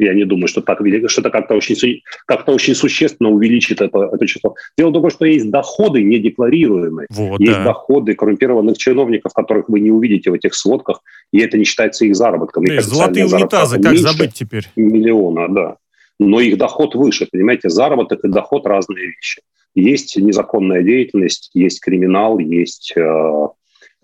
Я 0.00 0.14
не 0.14 0.24
думаю, 0.24 0.46
что 0.46 0.60
так 0.60 0.80
велико, 0.80 1.08
что 1.08 1.22
это 1.22 1.30
как-то 1.30 1.54
очень, 1.54 2.02
как 2.24 2.46
очень 2.48 2.76
существенно 2.76 3.30
увеличит 3.30 3.80
это, 3.80 4.10
это 4.12 4.26
число. 4.28 4.54
Дело 4.76 4.90
в 4.90 4.92
том, 4.92 5.10
что 5.10 5.24
есть 5.24 5.50
доходы 5.50 6.04
недекларируемые. 6.04 7.08
Вот, 7.10 7.40
есть 7.40 7.52
да. 7.52 7.64
доходы 7.64 8.14
коррумпированных 8.14 8.78
чиновников, 8.78 9.32
которых 9.32 9.68
вы 9.68 9.80
не 9.80 9.90
увидите 9.90 10.30
в 10.30 10.34
этих 10.34 10.54
сводках, 10.54 11.02
и 11.32 11.40
это 11.40 11.58
не 11.58 11.64
считается 11.64 12.04
их 12.04 12.14
заработком. 12.14 12.62
Их 12.64 12.80
золотые 12.82 13.26
унитазы, 13.26 13.80
как 13.82 13.96
забыть 13.98 14.34
теперь? 14.34 14.68
Миллиона, 14.76 15.48
да. 15.48 15.76
Но 16.20 16.40
их 16.40 16.58
доход 16.58 16.94
выше, 16.94 17.26
понимаете, 17.30 17.68
заработок 17.68 18.24
и 18.24 18.28
доход 18.28 18.66
разные 18.66 19.06
вещи. 19.06 19.42
Есть 19.74 20.16
незаконная 20.16 20.82
деятельность, 20.82 21.50
есть 21.54 21.80
криминал, 21.80 22.38
есть 22.38 22.92
э, 22.96 23.48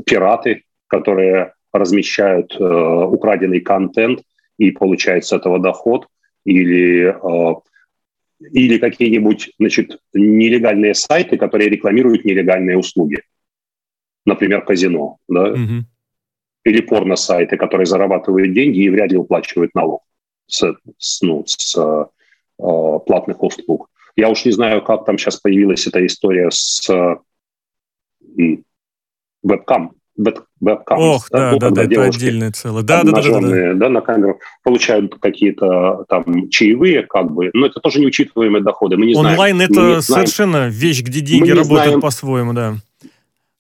пираты, 0.04 0.62
которые 0.88 1.54
размещают 1.74 2.56
э, 2.58 2.64
украденный 2.64 3.60
контент– 3.60 4.20
и 4.58 4.70
получает 4.70 5.24
с 5.24 5.32
этого 5.32 5.58
доход, 5.58 6.06
или, 6.44 7.08
э, 7.08 7.54
или 8.52 8.78
какие-нибудь 8.78 9.52
значит, 9.58 9.98
нелегальные 10.12 10.94
сайты, 10.94 11.37
которые 11.37 11.70
рекламируют 11.70 12.24
нелегальные 12.24 12.78
услуги. 12.78 13.22
Например, 14.24 14.64
казино. 14.64 15.18
Да? 15.28 15.52
Угу. 15.52 15.84
Или 16.64 16.80
порно-сайты, 16.80 17.56
которые 17.56 17.87
зарабатывают 17.87 18.52
деньги 18.52 18.80
и 18.80 18.90
вряд 18.90 19.10
ли 19.10 19.18
уплачивают 19.18 19.74
налог 19.74 20.02
с, 20.46 20.74
с, 20.98 21.22
ну, 21.22 21.44
с 21.46 21.76
э, 21.76 22.04
платных 22.56 23.42
услуг. 23.42 23.90
Я 24.16 24.30
уж 24.30 24.44
не 24.44 24.52
знаю, 24.52 24.82
как 24.82 25.04
там 25.04 25.18
сейчас 25.18 25.40
появилась 25.40 25.87
эта 25.87 26.04
история 26.06 26.50
с 26.50 26.88
э, 26.88 27.16
вебкам 29.42 29.96
вебкам. 30.16 30.98
Ох, 30.98 31.29
да, 31.31 31.53
да, 31.57 31.70
да, 31.70 31.70
да 31.70 31.83
это 31.83 32.03
отдельное 32.05 32.50
целое. 32.53 32.83
Да, 32.83 33.03
да, 33.03 33.12
да, 33.12 33.22
да, 33.22 33.40
да. 33.40 33.74
да, 33.74 33.88
на 33.88 34.00
камеру 34.00 34.38
получают 34.62 35.14
какие-то 35.20 36.05
там 36.09 36.48
чаевые, 36.50 37.03
как 37.03 37.31
бы, 37.31 37.50
но 37.53 37.66
это 37.66 37.81
тоже 37.81 38.00
неучитываемые 38.00 38.62
доходы. 38.62 38.96
Мы 38.96 39.07
не 39.07 39.14
Онлайн 39.14 39.57
знаем, 39.57 39.61
это 39.61 40.00
совершенно 40.03 40.68
вещь, 40.68 41.03
где 41.03 41.20
деньги 41.20 41.50
работают 41.50 41.85
знаем, 41.85 42.00
по-своему, 42.00 42.53
да. 42.53 42.77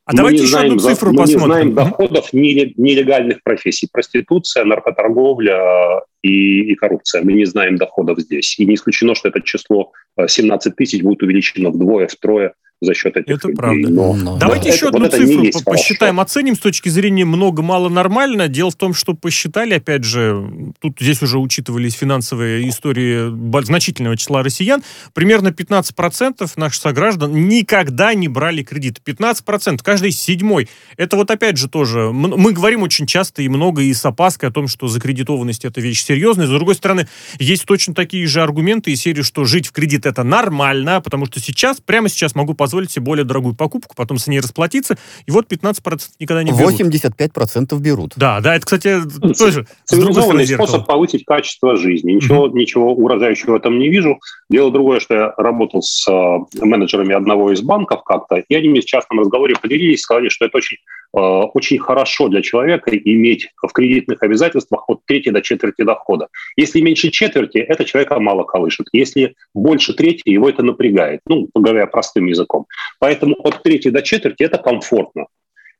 А 0.06 0.12
мы 0.12 0.16
давайте 0.18 0.42
еще 0.42 0.50
знаем, 0.50 0.72
одну 0.72 0.78
цифру 0.80 1.12
мы 1.12 1.16
посмотрим. 1.16 1.40
Мы 1.40 1.64
не 1.64 1.72
знаем 1.72 1.74
доходов 1.74 2.32
нелегальных 2.32 3.42
профессий. 3.42 3.88
Проституция, 3.90 4.64
наркоторговля 4.64 6.02
и, 6.22 6.72
и 6.72 6.74
коррупция. 6.74 7.22
Мы 7.22 7.32
не 7.32 7.46
знаем 7.46 7.76
доходов 7.76 8.18
здесь. 8.20 8.58
И 8.58 8.66
не 8.66 8.74
исключено, 8.74 9.14
что 9.14 9.30
это 9.30 9.40
число 9.40 9.92
17 10.26 10.72
э, 10.72 10.76
тысяч 10.76 11.02
будет 11.02 11.22
увеличено 11.22 11.70
вдвое, 11.70 12.06
втрое 12.08 12.52
за 12.80 12.94
счет 12.94 13.16
этих 13.16 13.36
Это 13.36 13.48
людей. 13.48 13.56
правда. 13.56 13.88
Но, 13.88 14.14
Но, 14.14 14.36
Давайте 14.36 14.68
да. 14.68 14.74
еще 14.74 14.86
это, 14.88 14.96
одну 14.96 15.00
вот 15.08 15.12
цифру 15.14 15.62
по 15.64 15.70
посчитаем, 15.72 16.16
хорошо. 16.16 16.22
оценим 16.22 16.56
с 16.56 16.58
точки 16.58 16.88
зрения 16.88 17.24
много-мало 17.24 17.88
нормально. 17.88 18.48
Дело 18.48 18.70
в 18.70 18.74
том, 18.76 18.94
что 18.94 19.14
посчитали, 19.14 19.74
опять 19.74 20.04
же, 20.04 20.48
тут 20.80 20.98
здесь 21.00 21.22
уже 21.22 21.38
учитывались 21.38 21.94
финансовые 21.94 22.68
истории 22.68 23.64
значительного 23.64 24.16
числа 24.16 24.42
россиян, 24.42 24.82
примерно 25.14 25.48
15% 25.48 26.50
наших 26.56 26.82
сограждан 26.82 27.48
никогда 27.48 28.12
не 28.14 28.28
брали 28.28 28.62
кредит. 28.62 29.00
15%, 29.06 29.78
каждый 29.82 30.10
седьмой. 30.10 30.68
Это 30.96 31.16
вот 31.16 31.30
опять 31.30 31.56
же 31.56 31.68
тоже, 31.68 32.10
мы 32.12 32.52
говорим 32.52 32.82
очень 32.82 33.06
часто 33.06 33.42
и 33.42 33.48
много 33.48 33.82
и 33.82 33.94
с 33.94 34.04
опаской 34.04 34.48
о 34.48 34.52
том, 34.52 34.68
что 34.68 34.88
закредитованность 34.88 35.64
это 35.64 35.80
вещь 35.80 36.02
серьезная. 36.04 36.46
С 36.46 36.50
другой 36.50 36.74
стороны, 36.74 37.08
есть 37.38 37.64
точно 37.64 37.94
такие 37.94 38.26
же 38.26 38.42
аргументы 38.42 38.90
из 38.92 39.00
серии, 39.00 39.22
что 39.22 39.44
жить 39.44 39.68
в 39.68 39.72
кредит 39.72 40.06
это 40.06 40.22
нормально, 40.22 41.00
потому 41.00 41.26
что 41.26 41.40
сейчас, 41.40 41.80
прямо 41.80 42.08
сейчас 42.08 42.34
могу 42.34 42.54
позволить 42.64 42.90
себе 42.90 43.04
более 43.04 43.26
дорогую 43.26 43.54
покупку, 43.54 43.94
потом 43.94 44.16
с 44.16 44.26
ней 44.26 44.40
расплатиться, 44.40 44.96
и 45.26 45.30
вот 45.30 45.52
15% 45.52 46.00
никогда 46.18 46.42
не 46.42 46.50
берут. 46.50 46.80
85% 46.80 47.78
берут. 47.78 48.14
Да, 48.16 48.40
да, 48.40 48.56
это, 48.56 48.64
кстати, 48.64 49.02
ну, 49.20 49.34
тоже 49.34 49.66
Цивилизованный 49.84 50.46
способ 50.46 50.86
повысить 50.86 51.26
качество 51.26 51.76
жизни. 51.76 52.12
Ничего, 52.12 52.46
mm-hmm. 52.46 52.54
ничего 52.54 52.94
угрожающего 52.94 53.52
в 53.52 53.56
этом 53.56 53.78
не 53.78 53.90
вижу. 53.90 54.18
Дело 54.48 54.70
другое, 54.70 55.00
что 55.00 55.12
я 55.12 55.34
работал 55.36 55.82
с 55.82 56.10
э, 56.10 56.64
менеджерами 56.64 57.14
одного 57.14 57.52
из 57.52 57.60
банков 57.60 58.02
как-то, 58.02 58.36
и 58.36 58.54
они 58.54 58.70
мне 58.70 58.80
в 58.80 58.86
частном 58.86 59.20
разговоре 59.20 59.56
поделились, 59.60 60.00
сказали, 60.00 60.30
что 60.30 60.46
это 60.46 60.56
очень, 60.56 60.78
очень 61.14 61.78
хорошо 61.78 62.28
для 62.28 62.42
человека 62.42 62.90
иметь 62.96 63.48
в 63.62 63.72
кредитных 63.72 64.22
обязательствах 64.22 64.88
от 64.88 65.04
трети 65.06 65.30
до 65.30 65.42
четверти 65.42 65.82
дохода. 65.82 66.28
Если 66.56 66.80
меньше 66.80 67.10
четверти, 67.10 67.58
это 67.58 67.84
человека 67.84 68.18
мало 68.20 68.44
колышет. 68.44 68.86
Если 68.92 69.34
больше 69.54 69.94
трети, 69.94 70.22
его 70.28 70.48
это 70.48 70.62
напрягает. 70.62 71.20
Ну, 71.26 71.48
говоря 71.54 71.86
простым 71.86 72.26
языком 72.26 72.44
языком. 72.44 72.66
Поэтому 72.98 73.34
от 73.38 73.62
трети 73.62 73.88
до 73.90 74.02
четверти 74.02 74.42
это 74.44 74.58
комфортно. 74.58 75.26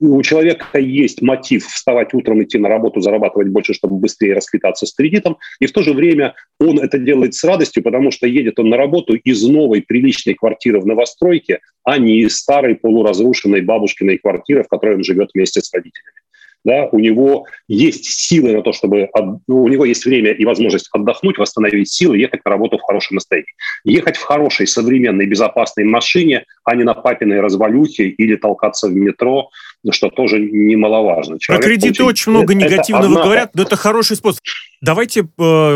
У 0.07 0.23
человека 0.23 0.79
есть 0.79 1.23
мотив 1.23 1.67
вставать 1.67 2.14
утром, 2.14 2.43
идти 2.43 2.59
на 2.59 2.69
работу, 2.69 3.01
зарабатывать 3.01 3.49
больше, 3.49 3.75
чтобы 3.75 3.97
быстрее 3.97 4.35
расквитаться 4.35 4.87
с 4.87 4.93
кредитом, 4.93 5.38
и 5.61 5.67
в 5.67 5.73
то 5.73 5.83
же 5.83 5.93
время 5.93 6.35
он 6.59 6.79
это 6.79 6.99
делает 6.99 7.35
с 7.35 7.45
радостью, 7.45 7.83
потому 7.83 8.11
что 8.11 8.27
едет 8.27 8.59
он 8.59 8.69
на 8.69 8.77
работу 8.77 9.14
из 9.14 9.43
новой 9.47 9.83
приличной 9.83 10.35
квартиры 10.35 10.81
в 10.81 10.87
новостройке, 10.87 11.61
а 11.85 11.99
не 11.99 12.21
из 12.21 12.37
старой 12.37 12.75
полуразрушенной 12.77 13.62
бабушкиной 13.62 14.19
квартиры, 14.19 14.64
в 14.64 14.69
которой 14.69 14.97
он 14.97 15.05
живет 15.05 15.31
вместе 15.35 15.61
с 15.61 15.73
родителями 15.73 16.24
да, 16.64 16.88
у 16.90 16.98
него 16.98 17.46
есть 17.68 18.07
силы 18.07 18.53
на 18.53 18.62
то, 18.62 18.72
чтобы... 18.72 19.09
Ну, 19.46 19.62
у 19.62 19.68
него 19.68 19.85
есть 19.85 20.05
время 20.07 20.33
и 20.33 20.44
возможность 20.44 20.88
отдохнуть, 20.92 21.37
восстановить 21.37 21.92
силы, 21.92 22.16
ехать 22.16 22.40
на 22.44 22.50
работу 22.50 22.79
в 22.79 22.83
хорошем 22.83 23.16
настроении. 23.16 23.53
Ехать 23.85 24.16
в 24.16 24.22
хорошей, 24.22 24.66
современной, 24.66 25.27
безопасной 25.27 25.85
машине, 25.85 26.44
а 26.64 26.74
не 26.74 26.85
на 26.85 26.94
папиной 26.94 27.40
развалюхе 27.40 28.09
или 28.09 28.37
толкаться 28.37 28.88
в 28.88 28.94
метро, 28.94 29.50
что 29.90 30.09
тоже 30.09 30.40
немаловажно. 30.40 31.38
Человек 31.38 31.62
Про 31.62 31.70
кредиты 31.70 31.98
получит... 31.98 32.20
очень 32.20 32.31
много 32.33 32.55
негативного 32.55 33.07
одна... 33.07 33.22
говорят, 33.24 33.50
но 33.55 33.62
это 33.62 33.77
хороший 33.77 34.16
способ. 34.16 34.40
Давайте 34.81 35.20
э, 35.20 35.24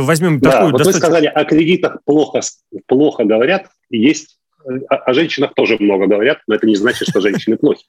возьмем 0.01 0.40
да, 0.40 0.53
такую... 0.53 0.72
Вот 0.72 0.79
достаточно... 0.79 1.07
вы 1.07 1.12
сказали, 1.12 1.27
о 1.27 1.44
кредитах 1.44 1.98
плохо, 2.05 2.40
плохо 2.87 3.24
говорят, 3.24 3.66
есть 3.90 4.38
о, 4.88 4.96
о 4.96 5.14
женщинах 5.14 5.55
тоже 5.55 5.77
много 5.79 6.07
говорят, 6.07 6.38
но 6.46 6.55
это 6.55 6.66
не 6.66 6.77
значит, 6.77 7.09
что 7.09 7.20
женщины 7.20 7.57
плохие. 7.57 7.88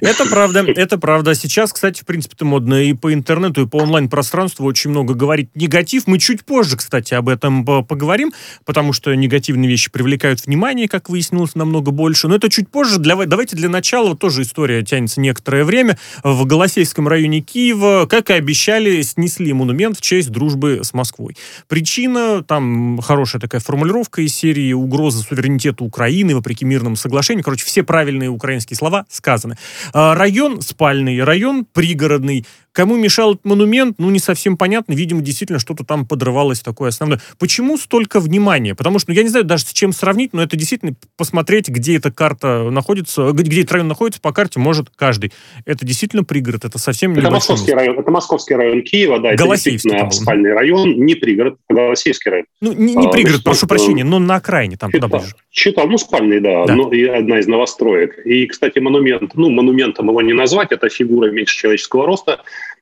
Это 0.00 0.26
правда, 0.30 0.64
это 0.66 0.98
правда. 0.98 1.34
Сейчас, 1.34 1.72
кстати, 1.72 2.02
в 2.02 2.06
принципе, 2.06 2.34
это 2.36 2.44
модно 2.44 2.82
и 2.82 2.92
по 2.92 3.12
интернету, 3.12 3.62
и 3.62 3.66
по 3.66 3.76
онлайн-пространству 3.78 4.66
очень 4.66 4.90
много 4.90 5.14
говорить 5.14 5.50
негатив. 5.54 6.06
Мы 6.06 6.18
чуть 6.18 6.44
позже, 6.44 6.76
кстати, 6.76 7.14
об 7.14 7.28
этом 7.28 7.64
поговорим, 7.64 8.32
потому 8.64 8.92
что 8.92 9.14
негативные 9.14 9.68
вещи 9.68 9.90
привлекают 9.90 10.44
внимание, 10.46 10.88
как 10.88 11.08
выяснилось, 11.08 11.54
намного 11.54 11.90
больше. 11.90 12.28
Но 12.28 12.36
это 12.36 12.48
чуть 12.50 12.68
позже. 12.68 12.98
Для, 12.98 13.16
давайте 13.16 13.56
для 13.56 13.68
начала 13.68 14.16
тоже 14.16 14.42
история 14.42 14.82
тянется 14.82 15.20
некоторое 15.20 15.64
время. 15.64 15.98
В 16.22 16.44
Голосейском 16.44 17.08
районе 17.08 17.40
Киева, 17.40 18.06
как 18.08 18.30
и 18.30 18.34
обещали, 18.34 19.02
снесли 19.02 19.52
монумент 19.52 19.98
в 19.98 20.00
честь 20.00 20.30
дружбы 20.30 20.80
с 20.82 20.92
Москвой. 20.92 21.36
Причина, 21.68 22.42
там 22.42 22.98
хорошая 23.00 23.40
такая 23.40 23.60
формулировка 23.60 24.22
из 24.22 24.34
серии 24.34 24.72
«Угроза 24.72 25.22
суверенитету 25.22 25.84
Украины 25.84 26.34
вопреки 26.34 26.64
мирному 26.64 26.96
соглашению». 26.96 27.44
Короче, 27.44 27.64
все 27.64 27.82
правильные 27.82 28.28
украинские 28.28 28.76
слова 28.76 29.06
сказаны. 29.08 29.56
А, 29.92 30.14
район 30.14 30.60
спальный, 30.60 31.22
район 31.22 31.66
пригородный, 31.72 32.44
Кому 32.74 32.96
мешал 32.96 33.34
этот 33.34 33.44
монумент, 33.44 34.00
ну, 34.00 34.10
не 34.10 34.18
совсем 34.18 34.56
понятно. 34.56 34.94
Видимо, 34.94 35.22
действительно 35.22 35.60
что-то 35.60 35.84
там 35.84 36.04
подрывалось 36.04 36.58
такое 36.58 36.88
основное. 36.88 37.20
Почему 37.38 37.78
столько 37.78 38.18
внимания? 38.18 38.74
Потому 38.74 38.98
что, 38.98 39.12
ну, 39.12 39.16
я 39.16 39.22
не 39.22 39.28
знаю 39.28 39.44
даже 39.44 39.64
с 39.64 39.72
чем 39.72 39.92
сравнить, 39.92 40.32
но 40.32 40.42
это 40.42 40.56
действительно 40.56 40.94
посмотреть, 41.16 41.68
где 41.68 41.96
эта 41.96 42.10
карта 42.10 42.68
находится, 42.70 43.30
где 43.30 43.60
этот 43.60 43.72
район 43.74 43.86
находится 43.86 44.20
по 44.20 44.32
карте, 44.32 44.58
может 44.58 44.90
каждый. 44.96 45.32
Это 45.64 45.86
действительно 45.86 46.24
пригород, 46.24 46.64
это 46.64 46.78
совсем 46.78 47.12
не 47.12 47.20
Это 47.20 47.30
московский 47.30 47.70
место. 47.70 47.76
район, 47.76 48.00
это 48.00 48.10
московский 48.10 48.54
район 48.54 48.82
Киева, 48.82 49.20
да, 49.20 49.32
это 49.34 49.46
действительно 49.46 50.10
спальный 50.10 50.52
район, 50.52 51.04
не 51.04 51.14
пригород, 51.14 51.58
а 51.68 51.74
Голосеевский 51.74 52.30
район. 52.32 52.46
Ну, 52.60 52.72
не, 52.72 52.96
не 52.96 53.06
а, 53.06 53.10
пригород, 53.10 53.42
значит, 53.42 53.44
прошу 53.44 53.68
прощения, 53.68 54.02
но 54.02 54.18
на 54.18 54.34
окраине, 54.34 54.76
там 54.76 54.90
читал, 54.90 55.08
туда 55.08 55.20
ближе. 55.20 55.36
Читал, 55.52 55.86
ну, 55.86 55.96
спальный, 55.96 56.40
да, 56.40 56.66
да. 56.66 56.74
Ну, 56.74 56.90
и 56.90 57.04
одна 57.04 57.38
из 57.38 57.46
новостроек. 57.46 58.18
И, 58.26 58.46
кстати, 58.46 58.80
монумент, 58.80 59.30
ну, 59.34 59.48
монументом 59.54 60.08
его 60.08 60.20
не 60.22 60.32
назвать, 60.32 60.72
это 60.72 60.88
фигура 60.88 61.30
меньше 61.30 61.56
человеческого 61.56 62.06
роста, 62.06 62.40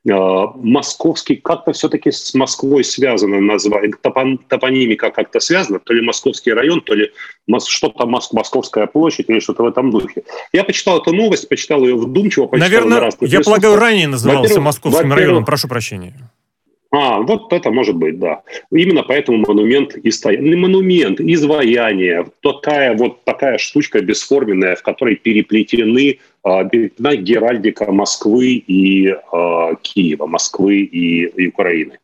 а, 0.09 0.51
московский 0.55 1.37
как-то 1.37 1.71
все-таки 1.71 2.11
с 2.11 2.33
Москвой 2.33 2.83
связано 2.83 3.39
название, 3.39 3.93
топон, 4.01 4.37
топонимика 4.37 5.11
как-то 5.11 5.39
связана, 5.39 5.79
то 5.79 5.93
ли 5.93 6.01
московский 6.01 6.51
район, 6.51 6.81
то 6.81 6.93
ли 6.93 7.11
что-то 7.67 8.05
Московская 8.05 8.87
площадь 8.87 9.29
или 9.29 9.39
что-то 9.39 9.63
в 9.63 9.67
этом 9.67 9.91
духе. 9.91 10.23
Я 10.51 10.63
почитал 10.63 10.99
эту 10.99 11.13
новость, 11.13 11.47
почитал 11.47 11.83
ее 11.85 11.95
вдумчиво. 11.95 12.47
Почитал 12.47 12.69
Наверное, 12.69 13.11
я 13.21 13.41
полагаю, 13.41 13.77
ранее 13.77 14.07
назывался 14.07 14.59
Московским 14.59 15.13
районом, 15.13 15.45
прошу 15.45 15.67
прощения. 15.67 16.13
А, 16.93 17.21
вот 17.21 17.51
это 17.51 17.71
может 17.71 17.95
быть, 17.95 18.19
да. 18.19 18.43
Именно 18.71 19.01
поэтому 19.01 19.39
монумент 19.39 19.95
и 19.95 20.11
стоит. 20.11 20.41
Не 20.41 20.55
монумент, 20.55 21.19
изваяние, 21.19 22.27
такая 22.41 22.95
вот 22.95 23.23
такая 23.23 23.57
штучка 23.57 23.99
бесформенная, 24.01 24.75
в 24.75 24.83
которой 24.83 25.15
переплетены 25.15 26.19
а, 26.43 26.65
переплетена 26.65 27.15
геральдика 27.15 27.91
Москвы 27.91 28.55
и 28.55 29.07
э, 29.07 29.75
Киева, 29.81 30.25
Москвы 30.25 30.81
и, 30.81 31.25
и 31.25 31.47
Украины. 31.47 31.99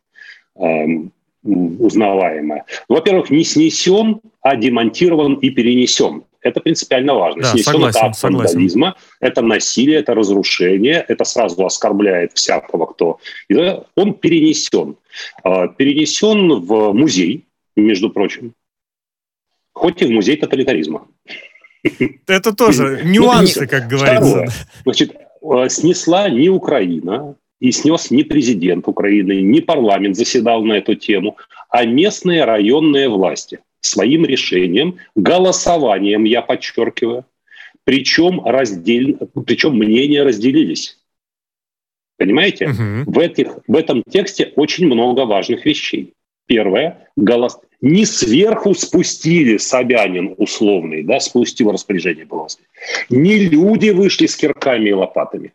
Э, 0.56 0.86
узнаваемая. 1.42 2.64
Во-первых, 2.88 3.30
не 3.30 3.44
снесен, 3.44 4.20
а 4.42 4.56
демонтирован 4.56 5.34
и 5.34 5.50
перенесен. 5.50 6.24
Это 6.42 6.60
принципиально 6.60 7.14
важно. 7.14 7.42
Да, 7.42 7.50
Снесен 7.50 7.72
согласен, 7.72 7.98
это 7.98 8.88
акт 8.88 8.98
это 9.20 9.42
насилие, 9.42 9.98
это 9.98 10.14
разрушение, 10.14 11.04
это 11.08 11.24
сразу 11.24 11.64
оскорбляет 11.64 12.32
всякого, 12.32 12.86
кто... 12.86 13.18
Он 13.94 14.14
перенесен. 14.14 14.96
Перенесен 15.42 16.60
в 16.60 16.92
музей, 16.92 17.46
между 17.76 18.10
прочим, 18.10 18.52
хоть 19.72 20.02
и 20.02 20.06
в 20.06 20.10
музей 20.10 20.36
тоталитаризма. 20.36 21.06
Это 22.26 22.54
тоже 22.54 23.02
нюансы, 23.04 23.66
как 23.66 23.88
говорится. 23.88 24.46
Значит, 24.84 25.16
снесла 25.68 26.28
не 26.28 26.48
Украина, 26.48 27.36
и 27.60 27.72
снес 27.72 28.10
не 28.10 28.24
президент 28.24 28.88
Украины, 28.88 29.42
не 29.42 29.60
парламент 29.60 30.16
заседал 30.16 30.64
на 30.64 30.74
эту 30.74 30.94
тему, 30.94 31.36
а 31.68 31.84
местные 31.84 32.44
районные 32.44 33.08
власти– 33.08 33.60
своим 33.80 34.24
решением, 34.24 34.98
голосованием, 35.14 36.24
я 36.24 36.42
подчеркиваю, 36.42 37.24
причем, 37.84 38.44
раздел... 38.44 39.16
причем 39.46 39.74
мнения 39.74 40.22
разделились. 40.22 40.98
Понимаете? 42.18 42.66
Угу. 42.68 43.10
В, 43.10 43.18
этих, 43.18 43.58
в 43.66 43.74
этом 43.74 44.02
тексте 44.08 44.52
очень 44.56 44.86
много 44.86 45.24
важных 45.24 45.64
вещей. 45.64 46.12
Первое, 46.50 47.08
голос... 47.14 47.60
не 47.80 48.04
сверху 48.04 48.74
спустили 48.74 49.56
Собянин 49.56 50.34
условный, 50.36 51.04
да, 51.04 51.20
спустил 51.20 51.70
распоряжение 51.70 52.26
власти. 52.26 52.62
Не 53.08 53.38
люди 53.38 53.90
вышли 53.90 54.26
с 54.26 54.34
кирками 54.36 54.88
и 54.88 54.92
лопатами, 54.92 55.52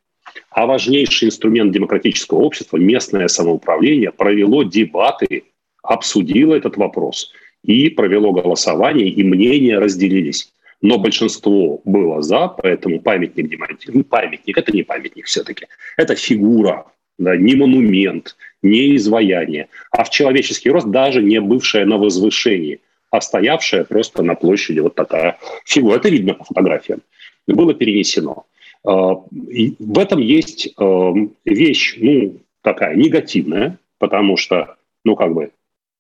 а 0.52 0.66
важнейший 0.66 1.28
инструмент 1.28 1.74
демократического 1.74 2.40
общества, 2.40 2.78
местное 2.78 3.28
самоуправление, 3.28 4.12
провело 4.12 4.64
дебаты, 4.64 5.44
обсудило 5.84 6.56
этот 6.56 6.78
вопрос– 6.78 7.32
и 7.66 7.90
провело 7.90 8.32
голосование, 8.32 9.10
и 9.10 9.24
мнения 9.24 9.80
разделились. 9.80 10.52
Но 10.82 11.00
большинство 11.00 11.82
было 11.84 12.22
за, 12.22 12.48
поэтому 12.48 13.02
памятник 13.02 13.50
демонтировали. 13.50 13.98
Ну, 13.98 14.04
памятник, 14.04 14.58
это 14.58 14.72
не 14.72 14.84
памятник 14.84 15.26
все-таки. 15.26 15.66
Это 15.98 16.16
фигура, 16.16 16.86
да, 17.18 17.36
не 17.36 17.56
монумент, 17.56 18.36
не 18.66 18.96
изваяние, 18.96 19.70
а 19.92 20.04
в 20.04 20.10
человеческий 20.10 20.70
рост 20.70 20.88
даже 20.88 21.22
не 21.22 21.40
бывшая 21.40 21.86
на 21.86 21.98
возвышении, 21.98 22.82
а 23.12 23.22
стоявшая 23.22 23.86
просто 23.86 24.24
на 24.24 24.36
площади 24.36 24.80
вот 24.80 24.96
такая 24.96 25.38
фигура. 25.66 25.98
Это 25.98 26.10
видно 26.10 26.34
по 26.34 26.44
фотографиям. 26.44 27.02
Было 27.48 27.74
перенесено. 27.74 28.46
А, 28.84 29.14
в 29.14 30.00
этом 30.00 30.20
есть 30.20 30.74
а, 30.78 31.14
вещь, 31.46 31.96
ну, 31.98 32.40
такая 32.62 32.96
негативная, 32.96 33.78
потому 34.00 34.36
что, 34.36 34.76
ну, 35.04 35.16
как 35.16 35.34
бы, 35.34 35.52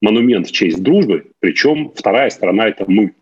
монумент 0.01 0.47
в 0.47 0.51
честь 0.51 0.81
дружбы, 0.81 1.31
причем 1.39 1.91
вторая 1.95 2.29
сторона– 2.29 2.67
это 2.69 2.85
мы. 2.87 3.13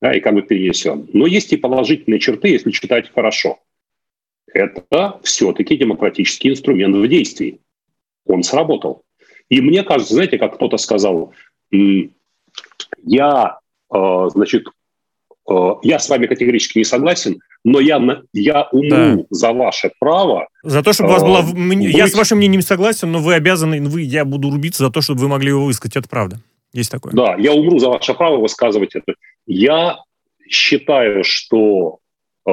Да, 0.00 0.12
и 0.12 0.20
как 0.20 0.34
бы 0.34 0.42
перенесен. 0.42 1.08
Но 1.12 1.26
есть 1.26 1.52
и 1.52 1.56
положительные 1.56 2.18
черты, 2.18 2.48
если 2.48 2.72
читать 2.72 3.08
хорошо. 3.14 3.60
Это 4.52 5.20
все-таки 5.22 5.76
демократический 5.76 6.50
инструмент 6.50 6.96
в 6.96 7.06
действии. 7.06 7.60
Он 8.26 8.42
сработал. 8.42 9.02
И 9.48 9.60
мне 9.60 9.82
кажется, 9.82 10.14
знаете, 10.14 10.38
как 10.38 10.54
кто-то 10.54 10.76
сказал, 10.76 11.32
я, 13.04 13.58
э, 13.94 14.28
значит, 14.30 14.66
э, 15.50 15.68
я 15.82 15.98
с 15.98 16.08
вами 16.08 16.26
категорически 16.26 16.78
не 16.78 16.84
согласен, 16.84 17.40
но 17.64 17.80
я, 17.80 18.00
я 18.32 18.68
умру 18.72 18.88
да. 18.90 19.24
за 19.30 19.52
ваше 19.52 19.92
право. 19.98 20.48
За 20.62 20.82
то, 20.82 20.92
чтобы 20.92 21.10
у 21.10 21.12
вас 21.12 21.22
была... 21.22 21.42
Быть... 21.42 21.94
Я 21.94 22.08
с 22.08 22.14
вашим 22.14 22.38
мнением 22.38 22.60
не 22.60 22.66
согласен, 22.66 23.12
но 23.12 23.18
вы 23.18 23.34
обязаны, 23.34 23.80
вы, 23.82 24.02
я 24.02 24.24
буду 24.24 24.50
рубиться 24.50 24.84
за 24.84 24.90
то, 24.90 25.00
чтобы 25.00 25.20
вы 25.20 25.28
могли 25.28 25.48
его 25.48 25.64
высказать. 25.64 25.96
Это 25.96 26.08
правда. 26.08 26.40
Есть 26.72 26.90
такое. 26.90 27.12
Да, 27.12 27.36
я 27.36 27.52
умру 27.52 27.78
за 27.78 27.88
ваше 27.88 28.14
право 28.14 28.38
высказывать 28.38 28.94
это. 28.94 29.14
Я 29.46 29.98
считаю, 30.48 31.22
что 31.24 31.98
э, 32.46 32.52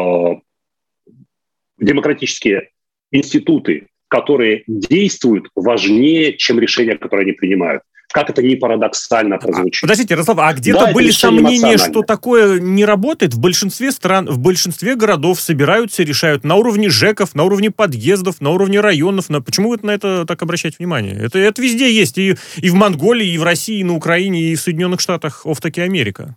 демократические 1.77 2.69
институты, 3.11 3.87
которые 4.09 4.63
действуют, 4.67 5.49
важнее, 5.55 6.35
чем 6.37 6.59
решения, 6.59 6.95
которые 6.95 7.23
они 7.23 7.33
принимают 7.33 7.83
как 8.11 8.29
это 8.29 8.41
не 8.41 8.55
парадоксально 8.55 9.35
а, 9.35 9.39
прозвучит. 9.39 9.81
Подождите, 9.81 10.15
Ярослав, 10.15 10.39
а 10.39 10.53
где-то 10.53 10.87
да, 10.87 10.93
были 10.93 11.11
сомнения, 11.11 11.77
что 11.77 12.01
такое 12.01 12.59
не 12.59 12.83
работает? 12.83 13.35
В 13.35 13.39
большинстве 13.39 13.91
стран, 13.91 14.25
в 14.25 14.39
большинстве 14.39 14.95
городов 14.95 15.39
собираются 15.39 16.01
и 16.01 16.05
решают 16.05 16.43
на 16.43 16.55
уровне 16.55 16.89
ЖЭКов, 16.89 17.35
на 17.35 17.43
уровне 17.43 17.69
подъездов, 17.69 18.41
на 18.41 18.49
уровне 18.49 18.79
районов. 18.79 19.29
На... 19.29 19.41
Почему 19.41 19.69
вы 19.69 19.77
на 19.83 19.91
это 19.91 20.25
так 20.25 20.41
обращаете 20.41 20.77
внимание? 20.79 21.13
Это, 21.13 21.37
это 21.37 21.61
везде 21.61 21.93
есть. 21.93 22.17
И, 22.17 22.35
и 22.57 22.69
в 22.71 22.73
Монголии, 22.73 23.31
и 23.31 23.37
в 23.37 23.43
России, 23.43 23.79
и 23.79 23.83
на 23.83 23.93
Украине, 23.93 24.41
и 24.41 24.55
в 24.55 24.61
Соединенных 24.61 25.01
Штатах, 25.01 25.45
оф-таки 25.45 25.81
Америка. 25.81 26.35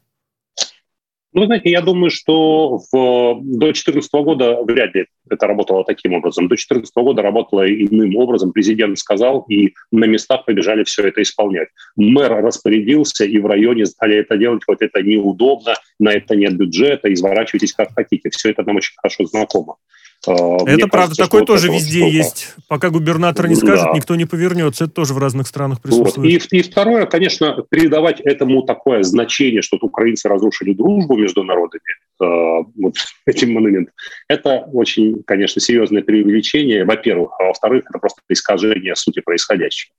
Ну, 1.34 1.46
знаете, 1.46 1.70
я 1.70 1.80
думаю, 1.80 2.10
что 2.10 2.78
в, 2.92 3.40
до 3.40 3.66
2014 3.66 4.12
года 4.12 4.62
вряд 4.62 4.94
ли 4.94 5.06
это 5.30 5.46
работало 5.46 5.82
таким 5.84 6.12
образом. 6.12 6.44
До 6.44 6.56
2014 6.56 6.94
года 6.96 7.22
работало 7.22 7.66
иным 7.66 8.16
образом. 8.16 8.52
Президент 8.52 8.98
сказал, 8.98 9.46
и 9.48 9.72
на 9.90 10.04
местах 10.04 10.44
побежали 10.44 10.84
все 10.84 11.08
это 11.08 11.22
исполнять. 11.22 11.68
Мэр 11.96 12.42
распорядился, 12.42 13.24
и 13.24 13.38
в 13.38 13.46
районе 13.46 13.86
стали 13.86 14.16
это 14.16 14.36
делать, 14.36 14.62
вот 14.66 14.82
это 14.82 15.02
неудобно, 15.02 15.74
на 15.98 16.12
это 16.12 16.36
нет 16.36 16.56
бюджета, 16.56 17.12
изворачивайтесь 17.12 17.72
как 17.72 17.94
хотите. 17.94 18.28
Все 18.30 18.50
это 18.50 18.62
нам 18.62 18.76
очень 18.76 18.94
хорошо 18.96 19.24
знакомо. 19.24 19.76
А, 20.26 20.32
это 20.32 20.64
Мне 20.64 20.86
правда, 20.86 20.90
кажется, 20.90 21.22
такое 21.22 21.44
тоже 21.44 21.68
везде 21.68 22.00
штука. 22.00 22.12
есть. 22.12 22.54
Пока 22.68 22.90
губернатор 22.90 23.48
не 23.48 23.56
скажет, 23.56 23.86
да. 23.86 23.92
никто 23.92 24.14
не 24.14 24.24
повернется. 24.24 24.84
Это 24.84 24.92
тоже 24.92 25.14
в 25.14 25.18
разных 25.18 25.46
странах 25.46 25.80
присутствует. 25.80 26.42
Вот. 26.42 26.52
И, 26.52 26.58
и 26.58 26.62
второе, 26.62 27.06
конечно, 27.06 27.64
передавать 27.68 28.20
этому 28.20 28.62
такое 28.62 29.02
значение, 29.02 29.62
что 29.62 29.78
украинцы 29.80 30.28
разрушили 30.28 30.74
дружбу 30.74 31.16
между 31.16 31.42
народами, 31.42 31.82
э, 32.20 32.64
вот 32.76 32.94
этим 33.26 33.52
монументом, 33.52 33.94
это 34.28 34.68
очень, 34.72 35.22
конечно, 35.24 35.60
серьезное 35.60 36.02
преувеличение, 36.02 36.84
во-первых. 36.84 37.32
А 37.40 37.44
во-вторых, 37.44 37.84
это 37.88 37.98
просто 37.98 38.20
искажение 38.28 38.94
сути 38.94 39.20
происходящего. 39.20 39.92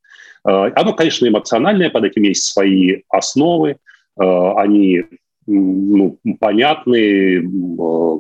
Э, 0.48 0.72
оно, 0.76 0.94
конечно, 0.94 1.28
эмоциональное, 1.28 1.90
под 1.90 2.06
этим 2.06 2.24
есть 2.24 2.46
свои 2.46 3.02
основы, 3.10 3.72
э, 3.72 3.76
они 4.18 5.04
ну, 5.46 6.18
понятны, 6.40 7.40
э, 7.40 8.20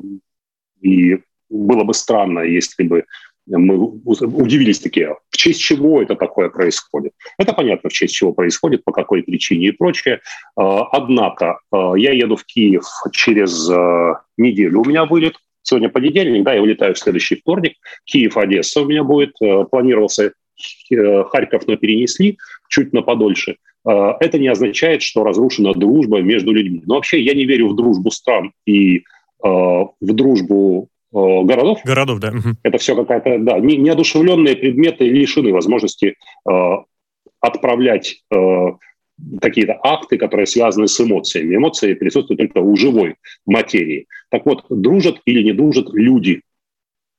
и 0.82 1.20
было 1.54 1.84
бы 1.84 1.94
странно, 1.94 2.40
если 2.40 2.84
бы 2.84 3.06
мы 3.46 3.76
удивились 3.76 4.80
такие, 4.80 5.16
в 5.30 5.38
честь 5.38 5.62
чего 5.62 6.02
это 6.02 6.16
такое 6.16 6.50
происходит. 6.50 7.12
Это 7.38 7.54
понятно, 7.54 7.90
в 7.90 7.94
честь 7.94 8.16
чего 8.16 8.32
происходит, 8.32 8.84
по 8.84 8.92
какой 8.92 9.22
причине 9.22 9.68
и 9.68 9.72
прочее. 9.72 10.22
А, 10.56 10.84
однако 10.92 11.60
а, 11.72 11.94
я 11.96 12.12
еду 12.14 12.36
в 12.38 12.46
Киев 12.46 12.86
через 13.12 13.70
а, 13.70 14.22
неделю, 14.38 14.82
у 14.82 14.86
меня 14.86 15.06
вылет. 15.06 15.36
Сегодня 15.62 15.90
понедельник, 15.90 16.44
да, 16.44 16.54
я 16.54 16.62
улетаю 16.62 16.94
в 16.94 17.00
следующий 17.00 17.36
вторник. 17.36 17.74
Киев-Одесса 18.06 18.82
у 18.82 18.86
меня 18.86 19.04
будет. 19.04 19.34
Планировался 19.72 20.34
Харьков, 20.90 21.68
но 21.68 21.78
перенесли 21.78 22.38
чуть 22.68 22.92
на 22.92 23.02
подольше. 23.02 23.56
Это 23.86 24.40
не 24.40 24.50
означает, 24.50 25.02
что 25.02 25.24
разрушена 25.24 25.74
дружба 25.74 26.22
между 26.22 26.52
людьми. 26.52 26.84
Но 26.86 26.96
вообще 26.96 27.22
я 27.22 27.34
не 27.34 27.46
верю 27.46 27.70
в 27.70 27.78
дружбу 27.78 28.12
стран 28.12 28.52
и 28.66 29.06
в 29.42 29.94
дружбу 30.02 30.90
Э, 30.92 30.93
городов. 31.14 31.80
Городов, 31.86 32.20
да. 32.20 32.34
Это 32.64 32.78
все 32.78 32.96
какая-то, 32.96 33.38
да, 33.40 33.60
не, 33.60 33.78
неодушевленные 33.78 34.56
предметы 34.56 35.06
лишены 35.06 35.54
возможности 35.54 36.16
э, 36.50 36.52
отправлять 37.40 38.24
э, 38.34 38.38
какие-то 39.40 39.80
акты, 39.84 40.18
которые 40.18 40.48
связаны 40.48 40.88
с 40.88 41.00
эмоциями. 41.00 41.56
Эмоции 41.56 41.94
присутствуют 41.94 42.40
только 42.40 42.60
у 42.60 42.76
живой 42.76 43.16
материи. 43.46 44.08
Так 44.30 44.46
вот, 44.46 44.66
дружат 44.70 45.22
или 45.26 45.44
не 45.44 45.54
дружат 45.54 45.88
люди– 45.94 46.42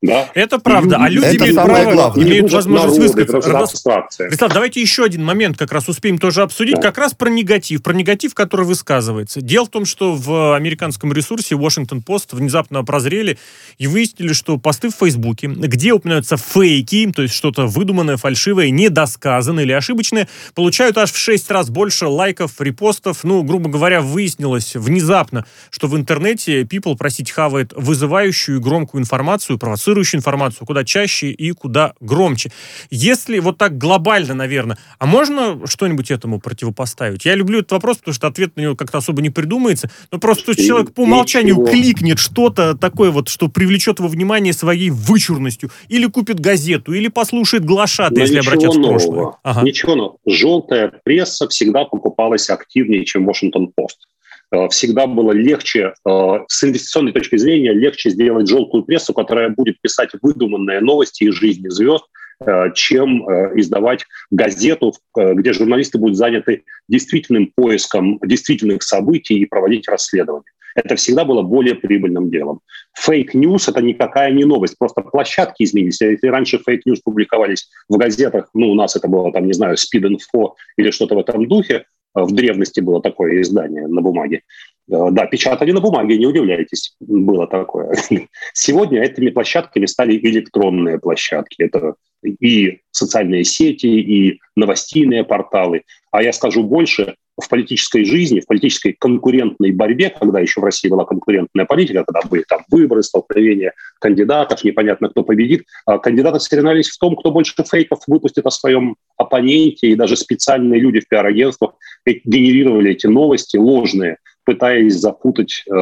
да? 0.06 0.30
Это 0.34 0.58
правда. 0.58 0.98
А 1.00 1.08
люди 1.08 1.26
это 1.26 1.36
имеют 1.38 1.56
право, 1.56 1.92
главное. 1.92 2.26
имеют 2.26 2.52
возможность 2.52 2.98
высказаться. 2.98 4.04
Вячеслав, 4.18 4.52
давайте 4.52 4.80
еще 4.80 5.04
один 5.04 5.24
момент 5.24 5.56
как 5.56 5.72
раз 5.72 5.88
успеем 5.88 6.18
тоже 6.18 6.42
обсудить. 6.42 6.76
Да. 6.76 6.82
Как 6.82 6.98
раз 6.98 7.14
про 7.14 7.28
негатив. 7.28 7.82
Про 7.82 7.94
негатив, 7.94 8.34
который 8.34 8.66
высказывается. 8.66 9.40
Дело 9.40 9.66
в 9.66 9.70
том, 9.70 9.84
что 9.84 10.14
в 10.14 10.54
американском 10.54 11.12
ресурсе 11.12 11.54
Washington 11.54 12.04
Post 12.04 12.28
внезапно 12.32 12.84
прозрели 12.84 13.38
и 13.78 13.86
выяснили, 13.86 14.32
что 14.32 14.58
посты 14.58 14.90
в 14.90 14.94
Фейсбуке, 14.94 15.48
где 15.48 15.92
упоминаются 15.92 16.36
фейки, 16.36 17.10
то 17.14 17.22
есть 17.22 17.34
что-то 17.34 17.66
выдуманное, 17.66 18.16
фальшивое, 18.16 18.70
недосказанное 18.70 19.64
или 19.64 19.72
ошибочное, 19.72 20.28
получают 20.54 20.98
аж 20.98 21.12
в 21.12 21.16
6 21.16 21.50
раз 21.50 21.70
больше 21.70 22.06
лайков, 22.06 22.60
репостов. 22.60 23.24
Ну, 23.24 23.42
грубо 23.42 23.70
говоря, 23.70 24.00
выяснилось 24.00 24.76
внезапно, 24.76 25.46
что 25.70 25.86
в 25.86 25.96
интернете 25.96 26.62
people, 26.62 26.96
простите, 26.96 27.32
хавает 27.32 27.72
вызывающую 27.74 28.58
и 28.58 28.60
громкую 28.60 29.00
информацию, 29.02 29.58
провоцирует 29.58 29.93
провоцирующую 29.94 30.18
информацию 30.18 30.66
куда 30.66 30.84
чаще 30.84 31.30
и 31.30 31.52
куда 31.52 31.94
громче. 32.00 32.50
Если 32.90 33.38
вот 33.38 33.58
так 33.58 33.78
глобально, 33.78 34.34
наверное, 34.34 34.76
а 34.98 35.06
можно 35.06 35.66
что-нибудь 35.66 36.10
этому 36.10 36.40
противопоставить? 36.40 37.24
Я 37.24 37.36
люблю 37.36 37.60
этот 37.60 37.72
вопрос, 37.72 37.98
потому 37.98 38.14
что 38.14 38.26
ответ 38.26 38.56
на 38.56 38.62
него 38.62 38.76
как-то 38.76 38.98
особо 38.98 39.22
не 39.22 39.30
придумается, 39.30 39.90
но 40.10 40.18
просто 40.18 40.54
человек 40.54 40.92
по 40.94 41.02
умолчанию 41.02 41.54
Ничего. 41.54 41.66
кликнет 41.66 42.18
что-то 42.18 42.74
такое 42.74 43.10
вот, 43.10 43.28
что 43.28 43.48
привлечет 43.48 43.98
его 43.98 44.08
внимание 44.08 44.52
своей 44.52 44.90
вычурностью, 44.90 45.70
или 45.88 46.06
купит 46.06 46.40
газету, 46.40 46.92
или 46.92 47.08
послушает 47.08 47.64
глашата, 47.64 48.20
если 48.20 48.38
обратятся 48.38 48.78
в 48.78 48.82
прошлое. 48.82 49.32
Ага. 49.42 49.62
Ничего 49.62 49.94
нового. 49.94 50.18
Желтая 50.26 50.92
пресса 51.04 51.46
всегда 51.48 51.84
покупалась 51.84 52.50
активнее, 52.50 53.04
чем 53.04 53.28
Washington 53.28 53.68
Post. 53.78 54.13
Э, 54.54 54.68
всегда 54.68 55.06
было 55.06 55.32
легче, 55.32 55.94
э, 56.06 56.38
с 56.48 56.64
инвестиционной 56.64 57.12
точки 57.12 57.36
зрения, 57.36 57.72
легче 57.72 58.10
сделать 58.10 58.48
желтую 58.48 58.84
прессу, 58.84 59.12
которая 59.12 59.48
будет 59.48 59.80
писать 59.80 60.10
выдуманные 60.22 60.80
новости 60.80 61.24
из 61.24 61.34
жизни 61.34 61.68
звезд, 61.68 62.04
э, 62.46 62.70
чем 62.74 63.22
издавать 63.58 64.04
газету, 64.30 64.94
где 65.16 65.52
журналисты 65.52 65.98
будут 65.98 66.16
заняты 66.16 66.64
действительным 66.88 67.52
поиском 67.54 68.18
действительных 68.24 68.82
событий 68.82 69.38
и 69.38 69.46
проводить 69.46 69.88
расследование. 69.88 70.50
Это 70.74 70.96
всегда 70.96 71.24
было 71.24 71.42
более 71.42 71.76
прибыльным 71.76 72.30
делом. 72.30 72.60
Fake 72.98 73.68
news – 73.68 73.70
это 73.70 73.80
никакая 73.80 74.32
не 74.32 74.44
новость, 74.44 74.76
просто 74.76 75.02
площадки 75.02 75.62
изменились. 75.62 76.00
Если 76.00 76.26
раньше 76.26 76.58
fake 76.58 76.79
news 76.79 77.00
публиковались 77.00 77.68
в 77.88 77.96
газетах, 77.96 78.48
ну, 78.54 78.70
у 78.70 78.74
нас 78.74 78.96
это 78.96 79.06
было, 79.06 79.32
там, 79.32 79.46
не 79.46 79.52
знаю, 79.52 79.76
Спид-инфо 79.76 80.54
или 80.76 80.90
что-то 80.90 81.14
в 81.14 81.18
этом 81.18 81.46
духе, 81.46 81.86
в 82.14 82.32
древности 82.32 82.80
было 82.80 83.02
такое 83.02 83.42
издание 83.42 83.86
на 83.86 84.00
бумаге. 84.00 84.42
Э, 84.90 85.10
да, 85.10 85.26
печатали 85.26 85.72
на 85.72 85.80
бумаге, 85.80 86.18
не 86.18 86.26
удивляйтесь, 86.26 86.94
было 87.00 87.46
такое. 87.46 87.96
Сегодня 88.52 89.02
этими 89.02 89.30
площадками 89.30 89.86
стали 89.86 90.16
электронные 90.16 90.98
площадки. 90.98 91.62
Это 91.62 91.94
и 92.22 92.80
социальные 92.90 93.44
сети, 93.44 93.86
и 93.86 94.40
новостейные 94.56 95.24
порталы. 95.24 95.82
А 96.10 96.22
я 96.22 96.32
скажу 96.32 96.62
больше, 96.62 97.16
в 97.40 97.48
политической 97.48 98.04
жизни, 98.04 98.40
в 98.40 98.46
политической 98.46 98.92
конкурентной 98.92 99.72
борьбе, 99.72 100.10
когда 100.10 100.40
еще 100.40 100.60
в 100.60 100.64
России 100.64 100.88
была 100.88 101.04
конкурентная 101.04 101.64
политика, 101.64 102.04
когда 102.04 102.26
были 102.28 102.44
там 102.48 102.62
выборы, 102.70 103.02
столкновения 103.02 103.74
кандидатов, 103.98 104.62
непонятно, 104.64 105.08
кто 105.08 105.24
победит, 105.24 105.64
а 105.86 105.98
кандидаты 105.98 106.40
соревновались 106.40 106.90
в 106.90 106.98
том, 106.98 107.16
кто 107.16 107.30
больше 107.30 107.54
фейков 107.68 108.00
выпустит 108.06 108.46
о 108.46 108.50
своем 108.50 108.96
оппоненте, 109.16 109.88
и 109.88 109.96
даже 109.96 110.16
специальные 110.16 110.80
люди 110.80 111.00
в 111.00 111.08
пиар-агентствах 111.08 111.74
генерировали 112.06 112.92
эти 112.92 113.06
новости 113.06 113.56
ложные, 113.56 114.18
пытаясь 114.44 114.94
запутать 114.94 115.64
э, 115.66 115.72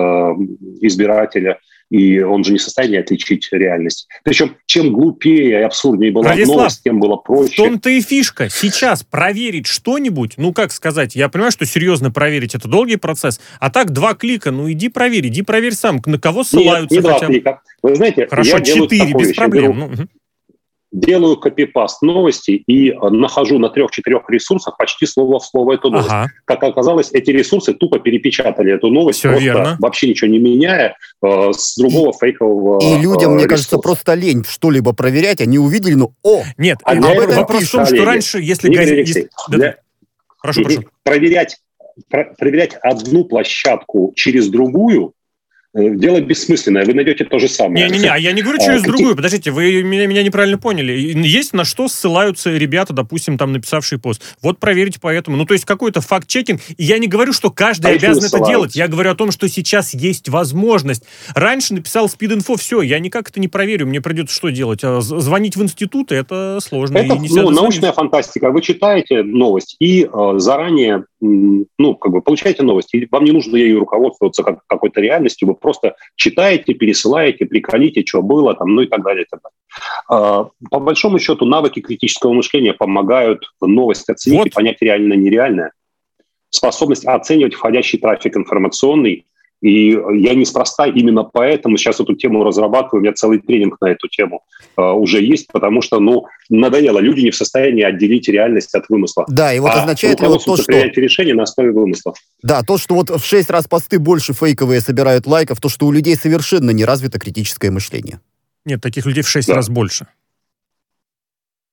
избирателя 0.81 1.59
и 1.93 2.21
он 2.21 2.43
же 2.43 2.53
не 2.53 2.59
в 2.59 2.63
состоянии 2.63 2.99
отличить 2.99 3.49
реальность. 3.53 4.09
Причем, 4.25 4.57
чем 4.65 4.95
глупее 4.95 5.61
и 5.61 5.63
абсурднее 5.63 6.11
была 6.11 6.31
Радислав, 6.31 6.57
новость, 6.57 6.83
тем 6.83 6.99
было 6.99 7.17
проще. 7.17 7.53
В 7.53 7.57
том-то 7.57 7.91
и 7.91 8.01
фишка. 8.01 8.49
Сейчас 8.49 9.03
проверить 9.03 9.67
что-нибудь, 9.67 10.35
ну, 10.39 10.55
как 10.55 10.73
сказать, 10.73 11.15
я 11.15 11.29
понимаю, 11.29 11.53
что 11.53 11.67
серьезно 11.67 12.11
проверить 12.11 12.55
это 12.55 12.67
долгий 12.67 12.97
процесс, 12.97 13.41
а 13.61 13.71
так 13.71 13.91
два 13.91 14.15
клика, 14.15 14.51
ну, 14.51 14.73
иди 14.73 14.89
проверь, 14.89 15.27
иди 15.29 15.43
проверь 15.43 15.75
сам, 15.75 16.01
на 16.07 16.19
кого 16.19 16.45
ссылаются. 16.45 16.95
Нет, 16.95 17.05
не 17.05 17.11
два 17.11 17.19
клика. 17.19 17.61
Вы 17.83 17.95
знаете, 17.95 18.27
Хорошо, 18.27 18.61
четыре, 18.61 19.13
без 19.13 19.35
проблем. 19.35 19.65
Я 19.65 19.71
беру, 19.73 19.97
ну, 19.99 20.07
делаю 20.93 21.39
копипаст 21.39 22.03
новости 22.03 22.51
и 22.67 22.91
э, 22.91 22.95
нахожу 23.09 23.59
на 23.59 23.71
трех-четырех 23.71 24.29
ресурсах 24.29 24.77
почти 24.77 25.07
слово 25.07 25.41
в 25.41 25.45
слово 25.45 25.75
эту 25.75 25.91
новость. 25.91 26.11
Ага. 26.11 26.31
Как 26.45 26.63
оказалось, 26.63 27.11
эти 27.13 27.31
ресурсы 27.31 27.73
тупо 27.73 27.99
перепечатали 27.99 28.75
эту 28.75 28.89
новость, 28.89 29.21
Все 29.21 29.29
просто 29.29 29.45
верно. 29.45 29.77
вообще 29.81 30.09
ничего 30.09 30.31
не 30.31 30.39
меняя, 30.39 30.97
э, 31.23 31.53
с 31.53 31.77
другого 31.77 32.11
и, 32.11 32.19
фейкового 32.19 32.81
И 32.81 33.01
людям, 33.01 33.33
э, 33.33 33.35
мне 33.37 33.47
кажется, 33.47 33.79
просто 33.79 34.15
лень 34.15 34.45
что-либо 34.47 34.93
проверять, 34.93 35.41
они 35.41 35.59
увидели, 35.59 35.95
ну, 35.95 36.15
о! 36.23 36.43
Нет, 36.59 36.79
а 36.85 36.95
вопрос 36.95 37.65
в 37.65 37.73
том, 37.73 37.87
что 37.87 38.05
раньше, 38.05 38.39
если... 38.41 38.69
Газет... 38.69 39.31
Да, 39.49 39.77
прошу, 40.43 40.63
прошу. 40.63 40.85
Проверять, 41.03 41.57
проверять 42.11 42.75
одну 42.83 43.25
площадку 43.25 44.13
через 44.15 44.49
другую, 44.49 45.15
дело 45.75 46.21
бессмысленное, 46.21 46.85
вы 46.85 46.93
найдете 46.93 47.25
то 47.25 47.39
же 47.39 47.49
самое. 47.49 47.89
Не-не-не, 47.89 48.09
а 48.09 48.19
я 48.19 48.33
не 48.33 48.43
говорю 48.43 48.59
через 48.59 48.83
а, 48.83 48.85
другую, 48.85 49.17
подождите, 49.17 49.51
вы 49.51 49.83
меня, 49.83 50.07
меня 50.07 50.23
неправильно 50.23 50.59
поняли. 50.59 50.93
Есть 50.93 51.55
на 51.55 51.65
что 51.65 51.89
ссылаются 51.89 52.51
ребята, 52.51 52.93
допустим, 52.93 53.39
там 53.39 53.53
написавшие 53.53 53.99
пост. 53.99 54.23
Вот 54.43 54.59
проверить 54.59 55.01
поэтому. 55.01 55.37
Ну, 55.37 55.47
то 55.47 55.55
есть 55.55 55.65
какой-то 55.65 56.03
факт-чекинг. 56.03 56.61
И 56.77 56.85
я 56.85 56.99
не 56.99 57.07
говорю, 57.07 57.33
что 57.33 57.51
каждый 57.51 57.93
а 57.93 57.95
обязан 57.95 58.25
это 58.25 58.47
делать. 58.47 58.77
Я 58.77 58.87
говорю 58.89 59.11
о 59.11 59.15
том, 59.15 59.31
что 59.31 59.49
сейчас 59.49 59.95
есть 59.95 60.29
возможность. 60.29 61.05
Раньше 61.35 61.75
написал 61.75 62.09
спид-инфо, 62.09 62.57
все, 62.57 62.83
я 62.83 62.99
никак 62.99 63.31
это 63.31 63.41
не 63.41 63.49
проверю, 63.49 63.87
мне 63.87 64.01
придется 64.01 64.35
что 64.35 64.51
делать? 64.51 64.81
А 64.85 65.01
звонить 65.01 65.57
в 65.57 65.63
институты, 65.63 66.17
это 66.17 66.59
сложно. 66.61 66.99
Это 66.99 67.15
ну, 67.15 67.51
научная 67.51 67.93
фантастика. 67.93 68.51
Вы 68.51 68.61
читаете 68.61 69.23
новость 69.23 69.77
и 69.81 70.05
э, 70.05 70.33
заранее 70.37 71.05
ну, 71.23 71.95
как 71.95 72.13
бы 72.13 72.21
получаете 72.21 72.65
новости, 72.65 72.97
и 72.97 73.09
вам 73.11 73.25
не 73.25 73.31
нужно 73.31 73.57
ею 73.57 73.79
руководствоваться 73.79 74.43
как 74.43 74.67
какой-то 74.67 75.01
реальностью, 75.01 75.47
вы 75.47 75.55
просто 75.63 75.97
читаете, 76.17 76.75
пересылаете, 76.75 77.47
приколите, 77.47 78.05
что 78.05 78.23
было, 78.23 78.55
там, 78.55 78.75
ну 78.75 78.83
и 78.83 78.87
так 78.87 79.03
далее. 79.03 79.25
И 79.25 79.27
так 79.31 79.41
далее. 79.43 79.57
А, 80.09 80.51
по 80.71 80.81
большому 80.81 81.19
счету, 81.19 81.47
навыки 81.47 81.81
критического 81.81 82.33
мышления 82.33 82.75
помогают 82.75 83.53
новость 83.61 84.09
оценить 84.11 84.39
вот. 84.39 84.47
и 84.49 84.51
понять 84.51 84.79
реально 84.81 85.15
нереальное. 85.15 85.73
Способность 86.51 87.07
оценивать 87.07 87.55
входящий 87.55 87.99
трафик 87.99 88.37
информационный 88.37 89.27
И 89.63 89.91
я 89.91 90.35
неспроста 90.35 90.87
именно 90.87 91.23
поэтому 91.23 91.77
сейчас 91.77 92.01
эту 92.01 92.15
тему 92.15 92.43
разрабатываю. 92.43 93.01
У 93.01 93.03
меня 93.03 93.13
целый 93.13 93.39
тренинг 93.39 93.81
на 93.81 93.93
эту 93.93 94.09
тему 94.09 94.43
э, 94.77 94.83
уже 94.83 95.23
есть, 95.23 95.47
потому 95.53 95.83
что, 95.83 96.01
ну, 96.01 96.27
надоело. 96.51 96.99
Люди 96.99 97.21
не 97.21 97.31
в 97.31 97.37
состоянии 97.37 97.85
отделить 97.85 98.29
реальность 98.29 98.75
от 98.75 98.89
вымысла. 98.89 99.25
Да, 99.29 99.55
и 99.55 99.61
вот 99.61 99.71
а 99.71 99.83
означает 99.83 100.21
ли 100.21 100.27
вот 100.27 100.45
то, 100.45 100.57
что... 100.57 100.65
принять 100.65 100.97
решение 100.97 101.35
на 101.35 101.45
основе 101.45 101.71
вымысла. 101.71 102.13
Да, 102.43 102.63
то, 102.63 102.77
что 102.77 102.97
вот 102.97 103.11
в 103.11 103.25
шесть 103.25 103.51
раз 103.51 103.69
посты 103.69 104.01
больше 104.01 104.33
фейковые 104.33 104.81
собирают 104.81 105.29
лайков, 105.29 105.61
то, 105.61 105.69
что 105.69 105.87
у 105.87 105.93
людей 105.93 106.17
совершенно 106.17 106.71
не 106.73 106.85
развито 106.85 107.21
критическое 107.21 107.71
мышление. 107.71 108.21
Нет, 108.65 108.81
таких 108.81 109.07
людей 109.07 109.23
в 109.23 109.29
шесть 109.29 109.49
да. 109.49 109.55
раз 109.55 109.69
больше 109.69 110.09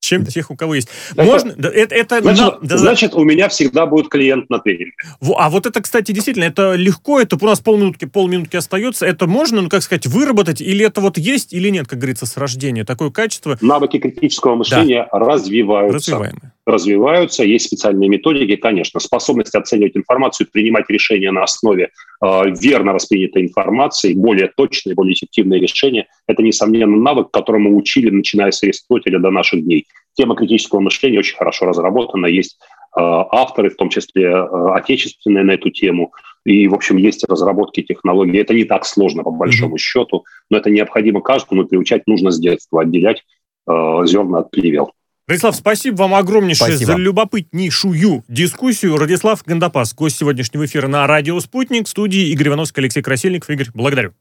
чем 0.09 0.25
тех, 0.25 0.49
у 0.49 0.55
кого 0.55 0.75
есть. 0.75 0.89
Это, 1.11 1.23
Можно, 1.23 1.51
это, 1.51 1.95
это 1.95 2.21
значит, 2.21 2.61
на, 2.61 2.67
да, 2.67 2.77
значит, 2.77 3.13
у 3.13 3.23
меня 3.23 3.47
всегда 3.49 3.85
будет 3.85 4.09
клиент 4.09 4.49
на 4.49 4.59
тренинге. 4.59 4.93
А 5.35 5.49
вот 5.49 5.67
это, 5.67 5.81
кстати, 5.81 6.11
действительно, 6.11 6.45
это 6.45 6.73
легко, 6.73 7.19
это 7.19 7.37
у 7.39 7.45
нас 7.45 7.59
полминутки, 7.59 8.05
полминутки 8.05 8.55
остается, 8.57 9.05
это 9.05 9.27
можно, 9.27 9.61
ну, 9.61 9.69
как 9.69 9.83
сказать, 9.83 10.07
выработать, 10.07 10.61
или 10.61 10.83
это 10.85 10.99
вот 11.01 11.17
есть, 11.17 11.53
или 11.53 11.69
нет, 11.69 11.87
как 11.87 11.99
говорится, 11.99 12.25
с 12.25 12.37
рождения, 12.37 12.83
такое 12.85 13.11
качество? 13.11 13.57
Навыки 13.61 13.99
критического 13.99 14.55
мышления 14.55 15.07
да. 15.11 15.19
развиваются. 15.19 15.97
Развиваемые. 15.97 16.53
Развиваются, 16.65 17.43
есть 17.43 17.65
специальные 17.65 18.09
методики, 18.09 18.55
конечно, 18.55 18.99
способность 18.99 19.55
оценивать 19.55 19.95
информацию, 19.95 20.47
принимать 20.51 20.89
решения 20.89 21.31
на 21.31 21.43
основе 21.43 21.89
э, 22.23 22.41
верно 22.59 22.93
воспринятой 22.93 23.43
информации, 23.43 24.13
более 24.13 24.51
точные, 24.55 24.95
более 24.95 25.13
эффективные 25.13 25.59
решения, 25.59 26.07
это, 26.27 26.43
несомненно, 26.43 26.97
навык, 26.97 27.31
которому 27.31 27.75
учили, 27.75 28.09
начиная 28.09 28.51
с 28.51 28.63
Аристотеля 28.63 29.19
до 29.19 29.31
наших 29.31 29.63
дней 29.63 29.87
тема 30.19 30.35
критического 30.35 30.81
мышления 30.81 31.19
очень 31.19 31.37
хорошо 31.37 31.65
разработана, 31.65 32.25
есть 32.25 32.57
э, 32.59 32.99
авторы, 32.99 33.69
в 33.69 33.77
том 33.77 33.89
числе 33.89 34.25
э, 34.25 34.71
отечественные 34.73 35.45
на 35.45 35.51
эту 35.51 35.69
тему, 35.69 36.11
и, 36.43 36.67
в 36.67 36.73
общем, 36.73 36.97
есть 36.97 37.23
разработки 37.29 37.81
технологий. 37.81 38.37
Это 38.37 38.53
не 38.53 38.65
так 38.65 38.85
сложно, 38.85 39.23
по 39.23 39.31
большому 39.31 39.75
mm-hmm. 39.75 39.79
счету, 39.79 40.25
но 40.49 40.57
это 40.57 40.69
необходимо 40.69 41.21
каждому, 41.21 41.65
приучать 41.65 42.05
нужно 42.05 42.31
с 42.31 42.39
детства, 42.39 42.81
отделять 42.81 43.23
э, 43.65 43.71
зерна 44.05 44.39
от 44.39 44.51
плевел. 44.51 44.91
Радислав, 45.25 45.55
спасибо 45.55 45.95
вам 46.01 46.15
огромнейшее 46.15 46.71
спасибо. 46.71 46.91
за 46.91 46.97
любопытнейшую 46.97 48.25
дискуссию. 48.27 48.97
Радислав 48.97 49.41
Гандапас, 49.45 49.93
гость 49.93 50.17
сегодняшнего 50.17 50.65
эфира 50.65 50.87
на 50.87 51.07
радио 51.07 51.39
«Спутник», 51.39 51.85
в 51.85 51.89
студии 51.89 52.29
Игорь 52.31 52.49
Ивановский, 52.49 52.81
Алексей 52.81 53.01
Красильников. 53.01 53.49
Игорь, 53.49 53.67
благодарю. 53.73 54.11